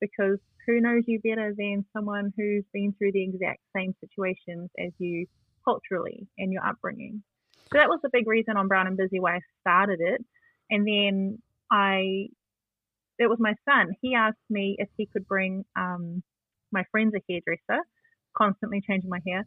[0.00, 4.92] Because who knows you better than someone who's been through the exact same situations as
[4.98, 5.26] you
[5.64, 7.22] culturally and your upbringing.
[7.72, 10.24] So that was the big reason on Brown and Busy why I started it.
[10.70, 11.38] And then
[11.70, 12.28] I,
[13.18, 13.94] it was my son.
[14.00, 16.22] He asked me if he could bring um,
[16.72, 17.82] my friend's a hairdresser,
[18.36, 19.46] constantly changing my hair.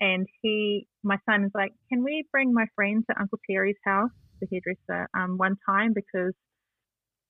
[0.00, 4.10] And he, my son is like, can we bring my friend to Uncle Terry's house,
[4.40, 6.32] the hairdresser, um, one time because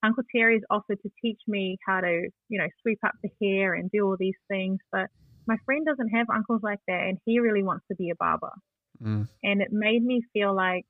[0.03, 3.91] Uncle Terry's offered to teach me how to, you know, sweep up the hair and
[3.91, 5.07] do all these things, but
[5.47, 8.53] my friend doesn't have uncles like that, and he really wants to be a barber.
[9.03, 9.29] Mm.
[9.43, 10.85] And it made me feel like,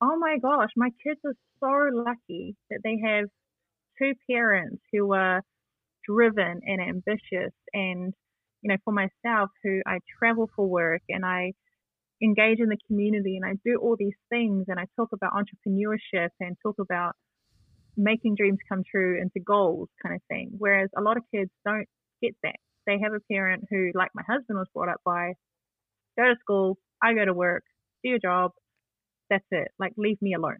[0.00, 3.26] oh my gosh, my kids are so lucky that they have
[3.98, 5.42] two parents who are
[6.08, 8.14] driven and ambitious and
[8.62, 11.52] you know for myself who I travel for work and I
[12.22, 16.28] engage in the community and I do all these things and I talk about entrepreneurship
[16.40, 17.12] and talk about
[17.96, 20.52] making dreams come true into goals kind of thing.
[20.58, 21.86] Whereas a lot of kids don't
[22.22, 22.56] get that.
[22.86, 25.32] They have a parent who like my husband was brought up by
[26.18, 27.64] go to school I go to work
[28.02, 28.52] do your job
[29.30, 29.68] that's it.
[29.78, 30.58] Like leave me alone.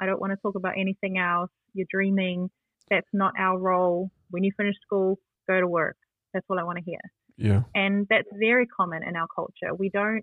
[0.00, 1.50] I don't want to talk about anything else.
[1.72, 2.50] You're dreaming.
[2.90, 4.10] That's not our role.
[4.30, 5.96] When you finish school, go to work.
[6.36, 7.00] That's all I want to hear.
[7.38, 7.62] Yeah.
[7.74, 9.74] And that's very common in our culture.
[9.74, 10.22] We don't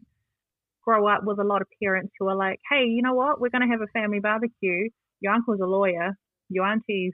[0.83, 3.41] grow up with a lot of parents who are like, hey, you know what?
[3.41, 4.89] We're going to have a family barbecue.
[5.21, 6.11] Your uncle's a lawyer.
[6.49, 7.13] Your auntie's,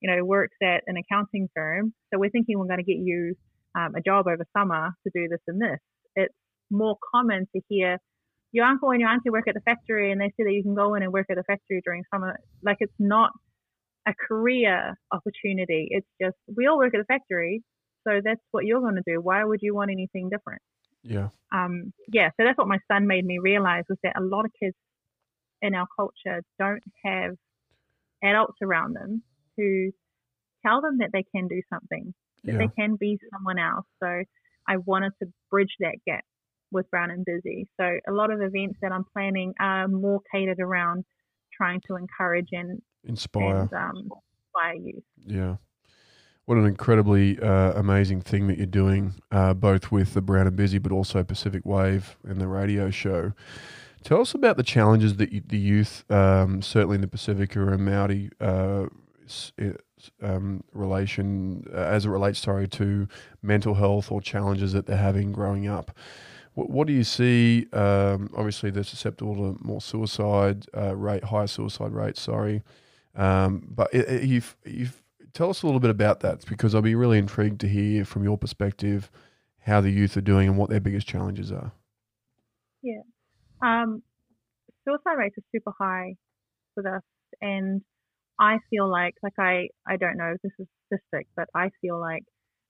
[0.00, 1.94] you know, works at an accounting firm.
[2.12, 3.34] So we're thinking we're going to get you
[3.78, 5.78] um, a job over summer to do this and this.
[6.16, 6.34] It's
[6.70, 7.98] more common to hear
[8.52, 10.74] your uncle and your auntie work at the factory and they say that you can
[10.74, 12.38] go in and work at the factory during summer.
[12.64, 13.30] Like it's not
[14.08, 15.88] a career opportunity.
[15.90, 17.62] It's just we all work at a factory,
[18.06, 19.20] so that's what you're going to do.
[19.20, 20.62] Why would you want anything different?
[21.02, 21.28] Yeah.
[21.52, 22.28] Um, yeah.
[22.36, 24.76] So that's what my son made me realize was that a lot of kids
[25.62, 27.34] in our culture don't have
[28.22, 29.22] adults around them
[29.56, 29.90] who
[30.66, 32.12] tell them that they can do something,
[32.44, 32.58] that Yeah.
[32.58, 33.86] they can be someone else.
[34.02, 34.22] So
[34.68, 36.24] I wanted to bridge that gap
[36.70, 37.66] with Brown and Busy.
[37.80, 41.04] So a lot of events that I'm planning are more catered around
[41.52, 43.62] trying to encourage and Inspire.
[43.62, 44.10] and um,
[44.44, 45.04] inspire youth.
[45.26, 45.56] Yeah.
[46.50, 50.56] What an incredibly uh, amazing thing that you're doing, uh, both with the Brown and
[50.56, 53.34] Busy, but also Pacific Wave and the radio show.
[54.02, 57.84] Tell us about the challenges that you, the youth, um, certainly in the Pacifica and
[57.84, 58.86] Maori uh,
[60.20, 63.06] um, relation, uh, as it relates, sorry, to
[63.42, 65.96] mental health or challenges that they're having growing up.
[66.54, 67.68] What, what do you see?
[67.72, 72.20] Um, obviously, they're susceptible to more suicide uh, rate, higher suicide rates.
[72.20, 72.64] Sorry,
[73.14, 74.99] um, but you've, you've
[75.32, 78.24] tell us a little bit about that because I'll be really intrigued to hear from
[78.24, 79.10] your perspective
[79.60, 81.72] how the youth are doing and what their biggest challenges are.
[82.82, 83.02] Yeah.
[83.62, 84.02] Um,
[84.86, 86.14] suicide rates are super high
[86.76, 87.02] with us,
[87.40, 87.82] and
[88.38, 92.00] I feel like, like I, I don't know if this is statistic, but I feel
[92.00, 92.22] like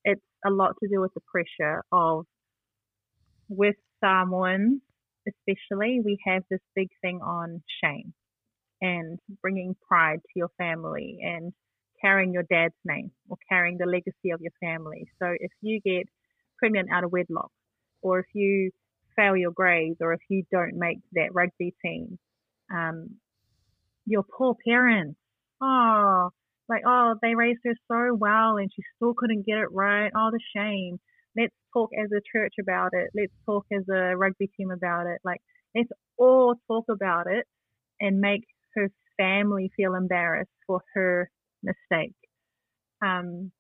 [0.05, 2.27] it's a lot to do with the pressure of
[3.49, 4.81] with Samoans,
[5.29, 8.15] especially, we have this big thing on shame
[8.81, 11.53] and bringing pride to your family and
[12.01, 15.09] carrying your dad's name or carrying the legacy of your family.
[15.21, 16.07] So if you get
[16.59, 17.51] pregnant out of wedlock,
[18.03, 18.71] or if you
[19.17, 22.19] fail your grades, or if you don't make that rugby team,
[22.73, 23.17] um,
[24.07, 25.19] your poor parents,
[25.61, 26.31] oh,
[26.69, 30.11] like, oh, they raised her so well and she still couldn't get it right.
[30.15, 30.99] Oh, the shame.
[31.37, 33.11] Let's talk as a church about it.
[33.15, 35.21] Let's talk as a rugby team about it.
[35.25, 35.41] Like,
[35.75, 37.47] let's all talk about it
[38.01, 38.45] and make
[38.75, 41.29] her family feel embarrassed for her
[41.63, 42.15] mistake.
[43.03, 43.51] Um,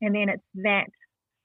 [0.00, 0.88] and then it's that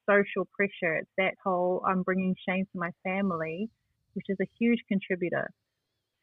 [0.09, 0.97] social pressure.
[0.97, 3.69] It's that whole I'm bringing shame to my family,
[4.13, 5.49] which is a huge contributor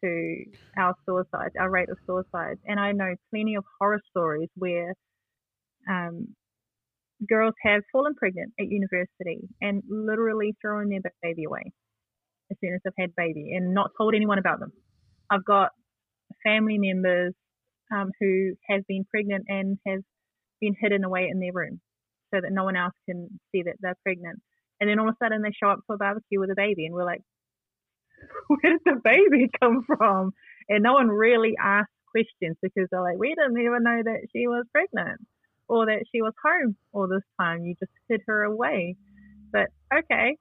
[0.03, 0.45] to
[0.77, 2.61] our suicides, our rate of suicides.
[2.67, 4.95] And I know plenty of horror stories where
[5.89, 6.29] um,
[7.29, 11.73] girls have fallen pregnant at university and literally thrown their baby away
[12.51, 14.73] as soon as they've had baby and not told anyone about them.
[15.31, 15.71] I've got
[16.45, 17.33] family members
[17.93, 20.01] um, who has been pregnant and has
[20.61, 21.81] been hidden away in their room
[22.33, 24.41] so that no one else can see that they're pregnant.
[24.81, 26.87] And then all of a sudden they show up to a barbecue with a baby,
[26.87, 27.23] and we're like,
[28.49, 30.33] where did the baby come from?
[30.69, 34.47] And no one really asks questions because they're like, we didn't even know that she
[34.47, 35.21] was pregnant
[35.69, 37.65] or that she was home all this time.
[37.65, 38.97] You just hid her away.
[39.53, 40.37] But okay.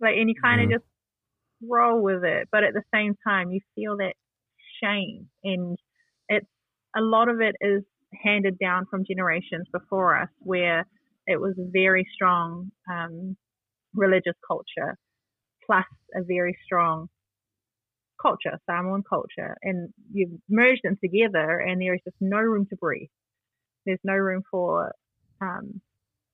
[0.00, 0.72] Like, and you kind of mm.
[0.72, 0.84] just
[1.62, 2.48] roll with it.
[2.50, 4.14] But at the same time, you feel that
[4.82, 5.28] shame.
[5.44, 5.76] And
[6.96, 7.82] a lot of it is
[8.24, 10.86] handed down from generations before us where
[11.26, 13.36] it was a very strong um,
[13.94, 14.96] religious culture
[15.66, 15.84] plus
[16.14, 17.08] a very strong
[18.20, 22.76] culture, Samoan culture, and you've merged them together, and there is just no room to
[22.76, 23.08] breathe.
[23.86, 24.92] There's no room for,
[25.40, 25.80] um,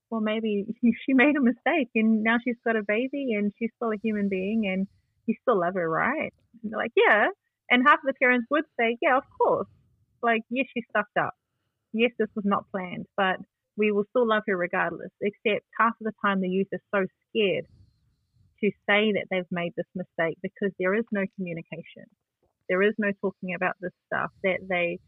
[0.09, 0.65] well, maybe
[1.05, 4.29] she made a mistake, and now she's got a baby, and she's still a human
[4.29, 4.87] being, and
[5.25, 6.33] you still love her, right?
[6.63, 7.27] And they're like, yeah.
[7.69, 9.67] And half of the parents would say, yeah, of course.
[10.21, 11.33] Like, yes, she stuffed up.
[11.93, 13.37] Yes, this was not planned, but
[13.77, 15.11] we will still love her regardless.
[15.21, 17.65] Except half of the time, the youth are so scared
[18.61, 22.05] to say that they've made this mistake because there is no communication.
[22.69, 24.99] There is no talking about this stuff, that they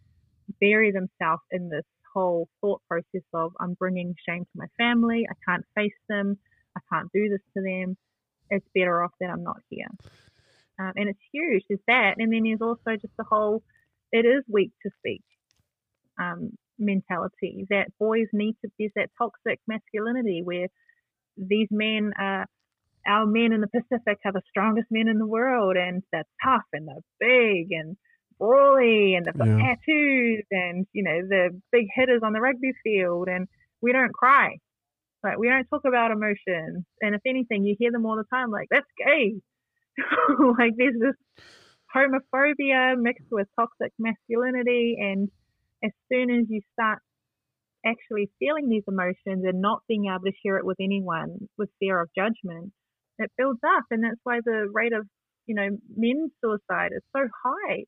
[0.61, 5.33] bury themselves in this whole thought process of, I'm bringing shame to my family, I
[5.47, 6.37] can't face them,
[6.77, 7.97] I can't do this to them,
[8.49, 9.87] it's better off that I'm not here.
[10.79, 12.15] Um, and it's huge, there's that.
[12.17, 13.61] And then there's also just the whole,
[14.11, 15.21] it is weak to speak
[16.19, 17.65] um, mentality.
[17.69, 20.67] That boys need to, there's that toxic masculinity where
[21.37, 22.45] these men are
[23.07, 26.65] our men in the Pacific are the strongest men in the world, and they're tough
[26.73, 27.97] and they're big and
[28.37, 29.75] brawly and they've got yeah.
[29.75, 33.47] tattoos and you know the big hitters on the rugby field, and
[33.81, 34.57] we don't cry,
[35.23, 38.51] like we don't talk about emotions, and if anything, you hear them all the time,
[38.51, 39.35] like that's gay,
[40.57, 41.45] like there's this
[41.95, 45.29] homophobia mixed with toxic masculinity, and
[45.83, 46.99] as soon as you start
[47.85, 52.01] actually feeling these emotions and not being able to share it with anyone with fear
[52.01, 52.71] of judgment,
[53.17, 55.07] it builds up, and that's why the rate of
[55.45, 57.85] you know men's suicide is so high.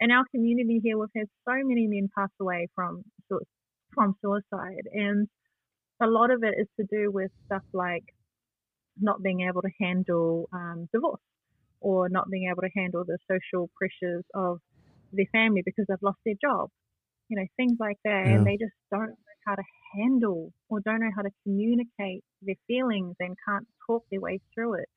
[0.00, 3.02] In our community here, we've had so many men pass away from
[3.94, 5.28] from suicide, and
[6.02, 8.04] a lot of it is to do with stuff like
[9.00, 11.20] not being able to handle um, divorce
[11.84, 14.58] or not being able to handle the social pressures of
[15.12, 16.70] their family because they've lost their job,
[17.28, 18.32] you know, things like that, yeah.
[18.32, 19.62] and they just don't know how to
[19.94, 24.74] handle or don't know how to communicate their feelings and can't talk their way through
[24.74, 24.88] it.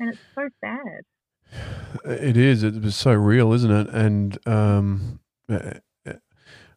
[0.00, 1.02] And it's so sad.
[2.04, 2.62] It is.
[2.62, 3.88] It's so real, isn't it?
[3.88, 5.20] And um,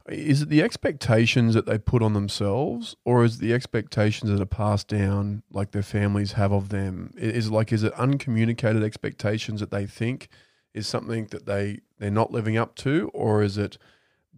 [0.10, 4.41] is it the expectations that they put on themselves, or is it the expectations that
[4.41, 7.14] are passed down, like their families have of them?
[7.18, 10.30] Is it like is it uncommunicated expectations that they think
[10.74, 13.78] is something that they they're not living up to, or is it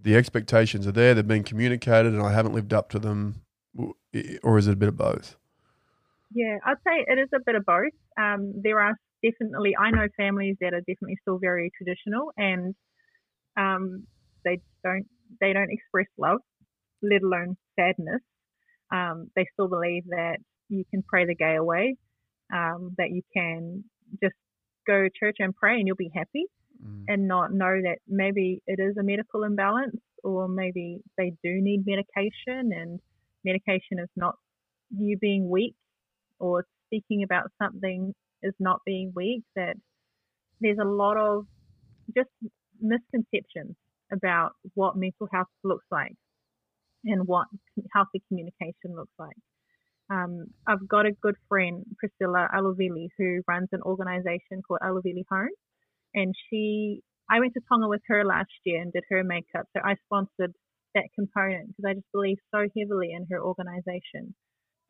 [0.03, 3.41] the expectations are there, they've been communicated, and I haven't lived up to them,
[4.43, 5.37] or is it a bit of both?
[6.33, 7.93] Yeah, I'd say it is a bit of both.
[8.19, 12.75] Um, there are definitely, I know families that are definitely still very traditional, and
[13.55, 14.05] um,
[14.43, 15.07] they don't
[15.39, 16.39] they don't express love,
[17.01, 18.21] let alone sadness.
[18.91, 20.37] Um, they still believe that
[20.69, 21.97] you can pray the gay away,
[22.53, 23.83] um, that you can
[24.21, 24.35] just
[24.85, 26.45] go to church and pray and you'll be happy
[26.83, 27.03] mm.
[27.07, 31.85] and not know that maybe it is a medical imbalance or maybe they do need
[31.85, 32.99] medication and
[33.43, 34.35] medication is not
[34.95, 35.75] you being weak
[36.39, 39.75] or speaking about something is not being weak that
[40.61, 41.45] there's a lot of
[42.15, 42.29] just
[42.81, 43.75] misconceptions
[44.13, 46.15] about what mental health looks like
[47.05, 47.47] and what
[47.93, 49.35] healthy communication looks like.
[50.09, 55.49] Um, I've got a good friend, Priscilla Alovili, who runs an organization called Alovili Home,
[56.13, 59.81] and she I went to Tonga with her last year and did her makeup, so
[59.83, 60.53] I sponsored
[60.93, 64.35] that component because I just believe so heavily in her organization.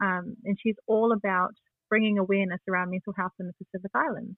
[0.02, 1.54] Um, and she's all about
[1.90, 4.36] bringing awareness around mental health in the Pacific Islands.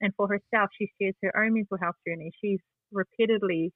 [0.00, 2.32] And for herself, she shares her own mental health journey.
[2.42, 2.60] She's
[2.90, 3.72] repeatedly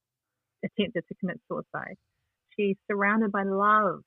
[0.62, 1.96] attempted to commit suicide.
[2.56, 4.02] She's surrounded by love,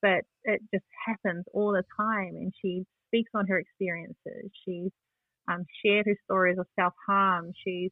[0.00, 2.36] but it just happens all the time.
[2.36, 4.50] And she speaks on her experiences.
[4.64, 4.90] She's
[5.50, 7.52] um, shared her stories of self harm.
[7.64, 7.90] She's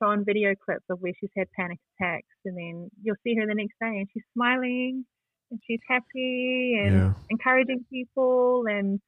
[0.00, 3.54] shown video clips of where she's had panic attacks, and then you'll see her the
[3.54, 5.04] next day and she's smiling
[5.52, 7.12] and she's happy and yeah.
[7.30, 9.00] encouraging people and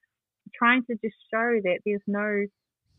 [0.54, 2.44] trying to just show that there's no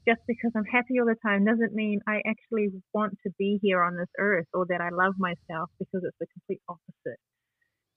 [0.07, 3.83] just because I'm happy all the time doesn't mean I actually want to be here
[3.83, 7.19] on this earth or that I love myself because it's the complete opposite.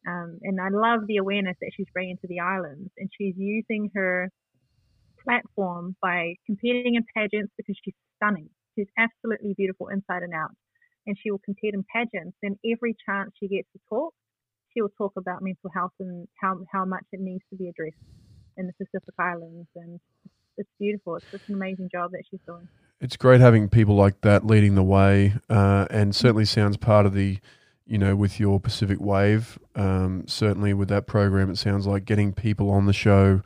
[0.07, 3.91] Um, and I love the awareness that she's bringing to the islands, and she's using
[3.95, 4.31] her
[5.25, 8.49] platform by competing in pageants because she's stunning.
[8.77, 10.51] She's absolutely beautiful inside and out.
[11.07, 12.37] and she will compete in pageants.
[12.43, 14.15] And every chance she gets to talk,
[14.73, 17.97] she will talk about mental health and how, how much it needs to be addressed
[18.57, 19.69] in the Pacific Islands.
[19.75, 20.01] And
[20.59, 21.17] it's beautiful.
[21.17, 22.69] It's just an amazing job that she's doing.
[23.01, 27.15] It's great having people like that leading the way, uh, and certainly sounds part of
[27.15, 27.39] the,
[27.87, 29.59] you know, with your Pacific Wave.
[29.77, 33.43] Um, certainly with that program, it sounds like getting people on the show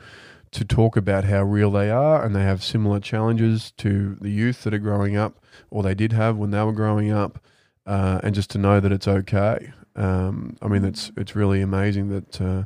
[0.53, 4.65] to talk about how real they are and they have similar challenges to the youth
[4.65, 7.43] that are growing up or they did have when they were growing up
[7.87, 12.09] uh, and just to know that it's okay um, I mean it's it's really amazing
[12.11, 12.65] that uh,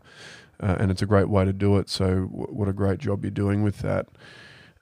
[0.61, 3.25] uh, and it's a great way to do it so w- what a great job
[3.25, 4.07] you're doing with that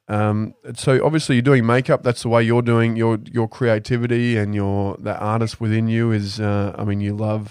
[0.07, 4.55] um, so obviously you're doing makeup that's the way you're doing your your creativity and
[4.55, 7.49] your the artist within you is uh, I mean you love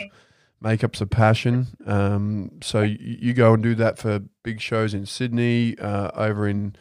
[0.63, 1.67] makeup's a passion.
[1.85, 6.47] Um, so you, you, go and do that for big shows in Sydney, uh, over
[6.47, 6.75] in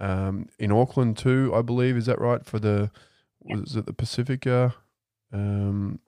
[0.00, 1.96] um, in Auckland too, I believe.
[1.96, 2.44] Is that right?
[2.44, 2.90] For the
[3.40, 4.74] was it the Pacifica?
[5.32, 6.00] Um,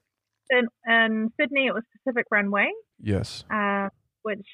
[0.50, 2.70] in, in Sydney, it was Pacific Runway.
[3.00, 3.44] Yes.
[3.50, 3.90] Uh,
[4.22, 4.46] which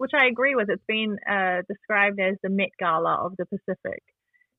[0.00, 0.70] which I agree with.
[0.70, 4.02] It's been uh, described as the Met Gala of the Pacific.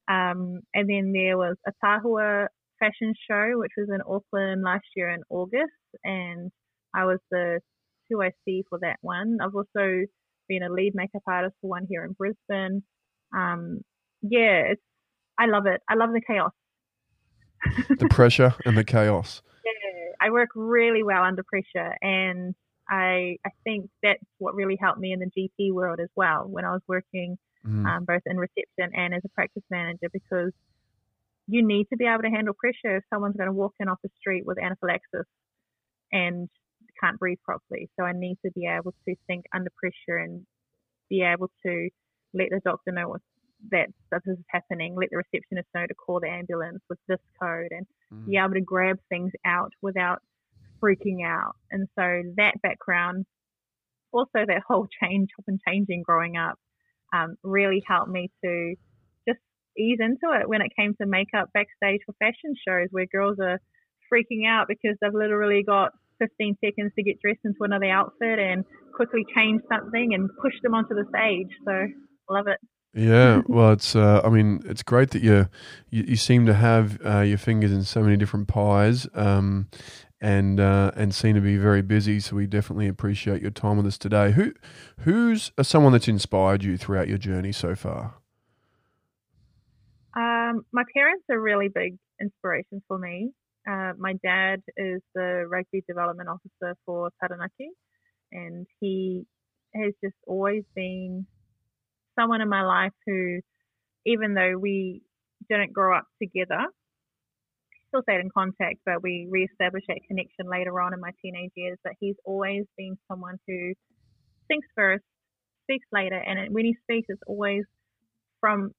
[0.07, 2.45] Um, and then there was a Tahua
[2.79, 5.71] fashion show, which was in Auckland last year in August,
[6.03, 6.51] and
[6.95, 7.59] I was the
[8.13, 9.39] 2IC for that one.
[9.41, 10.05] I've also
[10.47, 12.83] been a lead makeup artist for one here in Brisbane.
[13.35, 13.81] Um,
[14.21, 14.81] yeah, it's
[15.39, 15.81] I love it.
[15.89, 16.51] I love the chaos.
[17.97, 19.41] the pressure and the chaos.
[19.63, 22.55] Yeah, I work really well under pressure, and
[22.91, 26.65] I I think that's what really helped me in the GP world as well when
[26.65, 27.85] I was working mm.
[27.85, 30.51] um, both in reception and as a practice manager because
[31.47, 33.97] you need to be able to handle pressure if someone's going to walk in off
[34.03, 35.25] the street with anaphylaxis
[36.11, 36.49] and
[37.01, 37.89] can't breathe properly.
[37.97, 40.45] So I need to be able to think under pressure and
[41.09, 41.89] be able to
[42.33, 43.21] let the doctor know what
[43.71, 47.69] that this is happening, let the receptionist know to call the ambulance with this code
[47.71, 48.25] and mm.
[48.27, 50.19] be able to grab things out without
[50.83, 51.55] freaking out.
[51.71, 53.25] And so that background,
[54.11, 56.57] also that whole change, up and changing growing up,
[57.13, 58.75] um, really helped me to
[59.27, 59.39] just
[59.77, 63.59] ease into it when it came to makeup backstage for fashion shows where girls are
[64.11, 68.63] freaking out because they've literally got 15 seconds to get dressed into another outfit and
[68.95, 71.49] quickly change something and push them onto the stage.
[71.65, 71.87] So
[72.29, 72.59] love it.
[72.93, 73.95] Yeah, well, it's.
[73.95, 75.47] Uh, I mean, it's great that you
[75.89, 79.67] you, you seem to have uh, your fingers in so many different pies, um,
[80.21, 82.19] and uh, and seem to be very busy.
[82.19, 84.31] So we definitely appreciate your time with us today.
[84.31, 84.53] Who
[84.99, 88.15] who's uh, someone that's inspired you throughout your journey so far?
[90.15, 93.31] Um, my parents are really big inspirations for me.
[93.67, 97.69] Uh, my dad is the rugby development officer for Taranaki,
[98.31, 99.25] and he
[99.73, 101.25] has just always been
[102.19, 103.39] someone in my life who,
[104.05, 105.01] even though we
[105.49, 106.65] didn't grow up together,
[107.91, 111.77] still stayed in contact, but we re-established that connection later on in my teenage years.
[111.83, 113.73] But he's always been someone who
[114.47, 115.03] thinks first,
[115.63, 117.63] speaks later, and when he speaks, it's always
[118.39, 118.71] from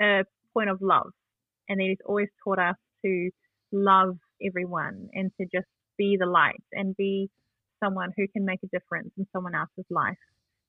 [0.00, 0.24] a
[0.54, 1.10] point of love.
[1.68, 3.30] And then he's always taught us to
[3.72, 5.66] love everyone and to just
[5.98, 7.28] be the light and be
[7.82, 10.16] someone who can make a difference in someone else's life.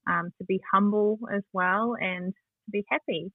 [0.10, 3.32] Um, to be humble as well and to be happy.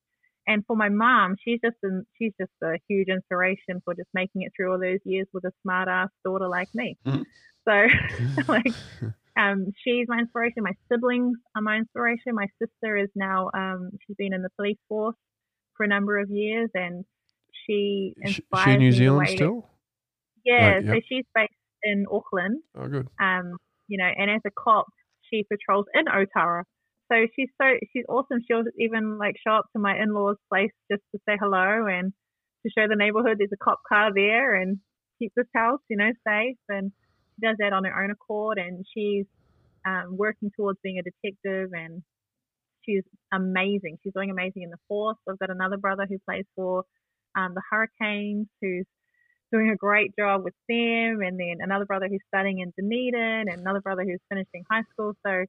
[0.47, 4.43] And for my mom, she's just an, she's just a huge inspiration for just making
[4.43, 6.97] it through all those years with a smart ass daughter like me.
[7.07, 7.25] Mm.
[7.69, 7.87] So
[8.53, 8.73] like
[9.39, 10.65] um, she's my inspiration.
[10.65, 12.35] My siblings are my inspiration.
[12.35, 15.17] My sister is now um, she's been in the police force
[15.77, 17.05] for a number of years and
[17.67, 19.69] she inspires she New Zealand still?
[20.45, 20.95] Yeah, right, yep.
[20.95, 22.63] so she's based in Auckland.
[22.77, 23.09] Oh, good.
[23.21, 23.57] Um,
[23.89, 24.87] you know, and as a cop,
[25.31, 26.65] she patrols in Otara.
[27.13, 28.39] So she's so she's awesome.
[28.49, 32.13] She'll even like show up to my in-laws' place just to say hello and
[32.65, 34.79] to show the neighborhood there's a cop car there and
[35.19, 36.57] keep this house, you know, safe.
[36.69, 36.91] And
[37.35, 38.59] she does that on her own accord.
[38.59, 39.27] And she's
[39.87, 42.03] um, working towards being a detective and
[42.85, 43.99] she's amazing.
[44.03, 45.19] She's doing amazing in the force.
[45.29, 46.85] I've got another brother who plays for
[47.37, 48.87] um, the Hurricanes, who's
[49.53, 53.61] doing a great job with them, and then another brother who's studying in Dunedin, and
[53.61, 55.13] another brother who's finishing high school.
[55.27, 55.45] So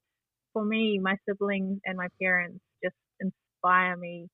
[0.53, 4.29] for me, my siblings and my parents just inspire me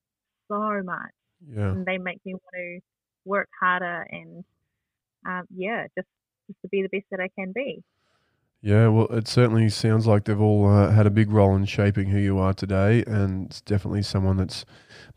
[0.48, 1.12] so much.
[1.50, 1.72] Yeah.
[1.72, 2.80] And they make me want to
[3.26, 4.44] work harder and,
[5.26, 6.08] um, yeah, just,
[6.48, 7.84] just to be the best that I can be.
[8.62, 12.10] Yeah, well, it certainly sounds like they've all uh, had a big role in shaping
[12.10, 14.66] who you are today, and it's definitely someone that's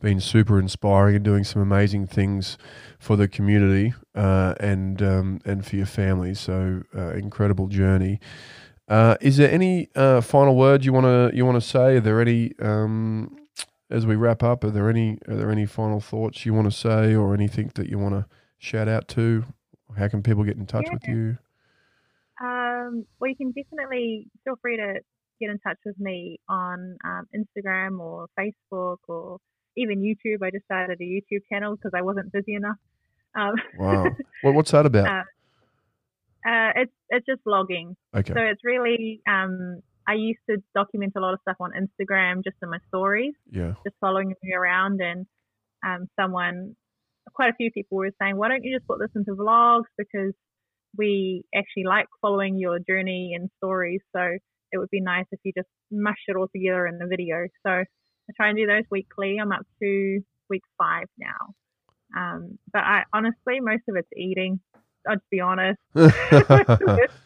[0.00, 2.56] been super inspiring and doing some amazing things
[3.00, 6.34] for the community uh, and um, and for your family.
[6.34, 8.20] So, uh, incredible journey.
[8.88, 11.96] Uh, is there any uh, final words you want to you want to say?
[11.96, 13.36] Are there any um,
[13.90, 14.64] as we wrap up?
[14.64, 17.88] Are there any are there any final thoughts you want to say, or anything that
[17.88, 18.26] you want to
[18.58, 19.44] shout out to
[19.96, 20.92] How can people get in touch yeah.
[20.92, 21.38] with you?
[22.42, 25.00] Um, well, you can definitely feel free to
[25.40, 29.38] get in touch with me on um, Instagram or Facebook or
[29.76, 30.42] even YouTube.
[30.42, 32.76] I just started a YouTube channel because I wasn't busy enough.
[33.34, 34.06] Um, wow.
[34.44, 35.06] Well, what's that about?
[35.06, 35.22] Uh,
[36.46, 37.94] uh, it's it's just vlogging.
[38.14, 38.32] Okay.
[38.32, 42.56] So it's really um, I used to document a lot of stuff on Instagram just
[42.62, 43.34] in my stories.
[43.50, 43.74] Yeah.
[43.84, 45.26] Just following me around and
[45.86, 46.74] um, someone,
[47.34, 50.32] quite a few people were saying, why don't you just put this into vlogs because
[50.96, 54.00] we actually like following your journey and stories.
[54.14, 54.20] So
[54.72, 57.46] it would be nice if you just mush it all together in the video.
[57.64, 59.36] So I try and do those weekly.
[59.40, 60.20] I'm up to
[60.50, 61.54] week five now.
[62.14, 64.60] Um, but I honestly, most of it's eating.
[65.08, 65.78] I'll just be honest.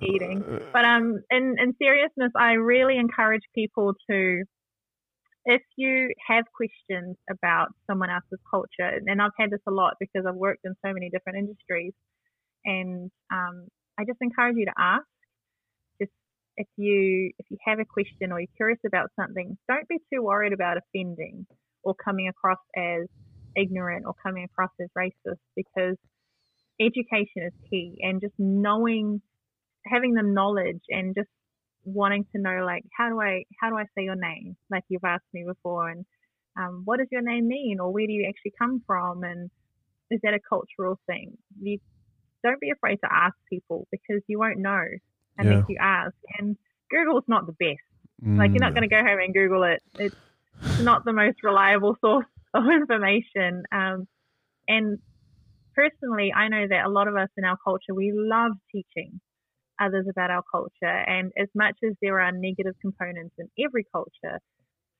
[0.00, 0.44] eating.
[0.72, 4.44] But um, in in seriousness, I really encourage people to,
[5.44, 10.26] if you have questions about someone else's culture, and I've had this a lot because
[10.26, 11.92] I've worked in so many different industries,
[12.64, 15.06] and um, I just encourage you to ask.
[16.00, 16.12] Just
[16.56, 20.22] if you if you have a question or you're curious about something, don't be too
[20.22, 21.46] worried about offending
[21.82, 23.06] or coming across as
[23.56, 25.96] ignorant or coming across as racist because
[26.80, 29.20] education is key and just knowing
[29.86, 31.28] having the knowledge and just
[31.84, 35.04] wanting to know like how do I how do I say your name like you've
[35.04, 36.04] asked me before and
[36.58, 39.50] um, what does your name mean or where do you actually come from and
[40.10, 41.78] is that a cultural thing you
[42.44, 44.84] don't be afraid to ask people because you won't know
[45.38, 45.74] unless yeah.
[45.74, 46.56] you ask and
[46.90, 47.78] Google's not the best
[48.24, 48.36] mm.
[48.38, 48.76] like you're not mm.
[48.76, 50.16] going to go home and Google it it's
[50.80, 54.06] not the most reliable source of information um,
[54.68, 54.98] and
[55.78, 59.20] personally I know that a lot of us in our culture we love teaching
[59.80, 60.86] others about our culture.
[61.06, 64.40] And as much as there are negative components in every culture,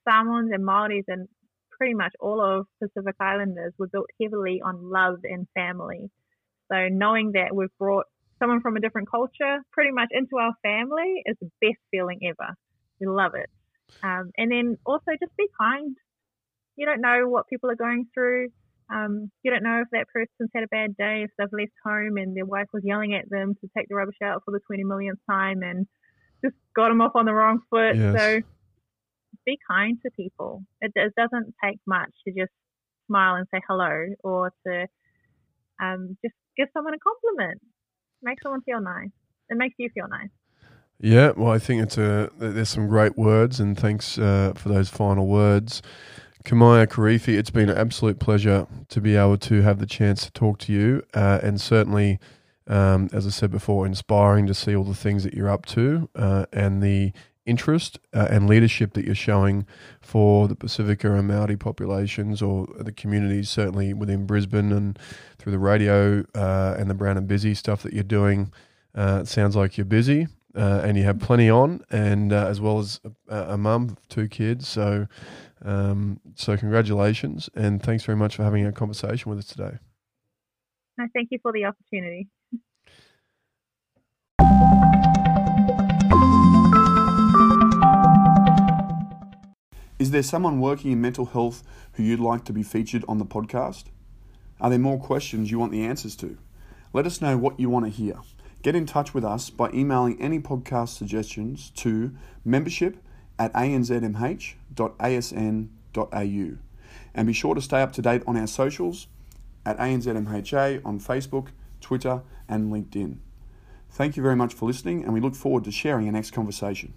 [0.08, 1.28] Samoans and Maoris and
[1.76, 6.10] pretty much all of Pacific Islanders were built heavily on love and family.
[6.70, 8.06] So knowing that we've brought
[8.38, 12.54] someone from a different culture pretty much into our family is the best feeling ever.
[13.00, 13.50] We love it.
[14.02, 15.96] Um, and then also just be kind.
[16.76, 18.48] You don't know what people are going through.
[18.92, 22.16] Um, you don't know if that person's had a bad day, if they've left home
[22.16, 24.84] and their wife was yelling at them to take the rubbish out for the 20
[24.84, 25.86] millionth time and
[26.42, 27.96] just got them off on the wrong foot.
[27.96, 28.18] Yes.
[28.18, 28.40] So
[29.44, 30.62] be kind to people.
[30.80, 32.52] It, it, doesn't take much to just
[33.06, 34.86] smile and say hello or to
[35.82, 37.60] um, just give someone a compliment.
[38.22, 39.10] Make someone feel nice.
[39.48, 40.28] It makes you feel nice.
[41.00, 44.88] Yeah, well, I think it's a there's some great words, and thanks uh, for those
[44.88, 45.80] final words.
[46.44, 50.30] Kamea Karifi, it's been an absolute pleasure to be able to have the chance to
[50.30, 52.18] talk to you, uh, and certainly,
[52.66, 56.08] um, as I said before, inspiring to see all the things that you're up to
[56.14, 57.12] uh, and the
[57.44, 59.66] interest uh, and leadership that you're showing
[60.00, 64.98] for the Pacifica and Maori populations or the communities, certainly within Brisbane and
[65.38, 68.52] through the radio uh, and the Brown and Busy stuff that you're doing.
[68.94, 70.28] Uh, it sounds like you're busy.
[70.54, 74.66] Uh, and you have plenty on, and as well as a, a mum two kids.
[74.66, 75.06] So,
[75.64, 79.78] um, so, congratulations, and thanks very much for having a conversation with us today.
[80.96, 82.28] No, thank you for the opportunity.
[89.98, 91.64] Is there someone working in mental health
[91.94, 93.86] who you'd like to be featured on the podcast?
[94.60, 96.38] Are there more questions you want the answers to?
[96.92, 98.20] Let us know what you want to hear.
[98.62, 102.14] Get in touch with us by emailing any podcast suggestions to
[102.44, 102.96] membership
[103.38, 104.58] at anzmh.asn.au.
[107.14, 109.06] And be sure to stay up to date on our socials
[109.64, 111.48] at ANZMHA on Facebook,
[111.80, 113.18] Twitter, and LinkedIn.
[113.90, 116.94] Thank you very much for listening, and we look forward to sharing our next conversation.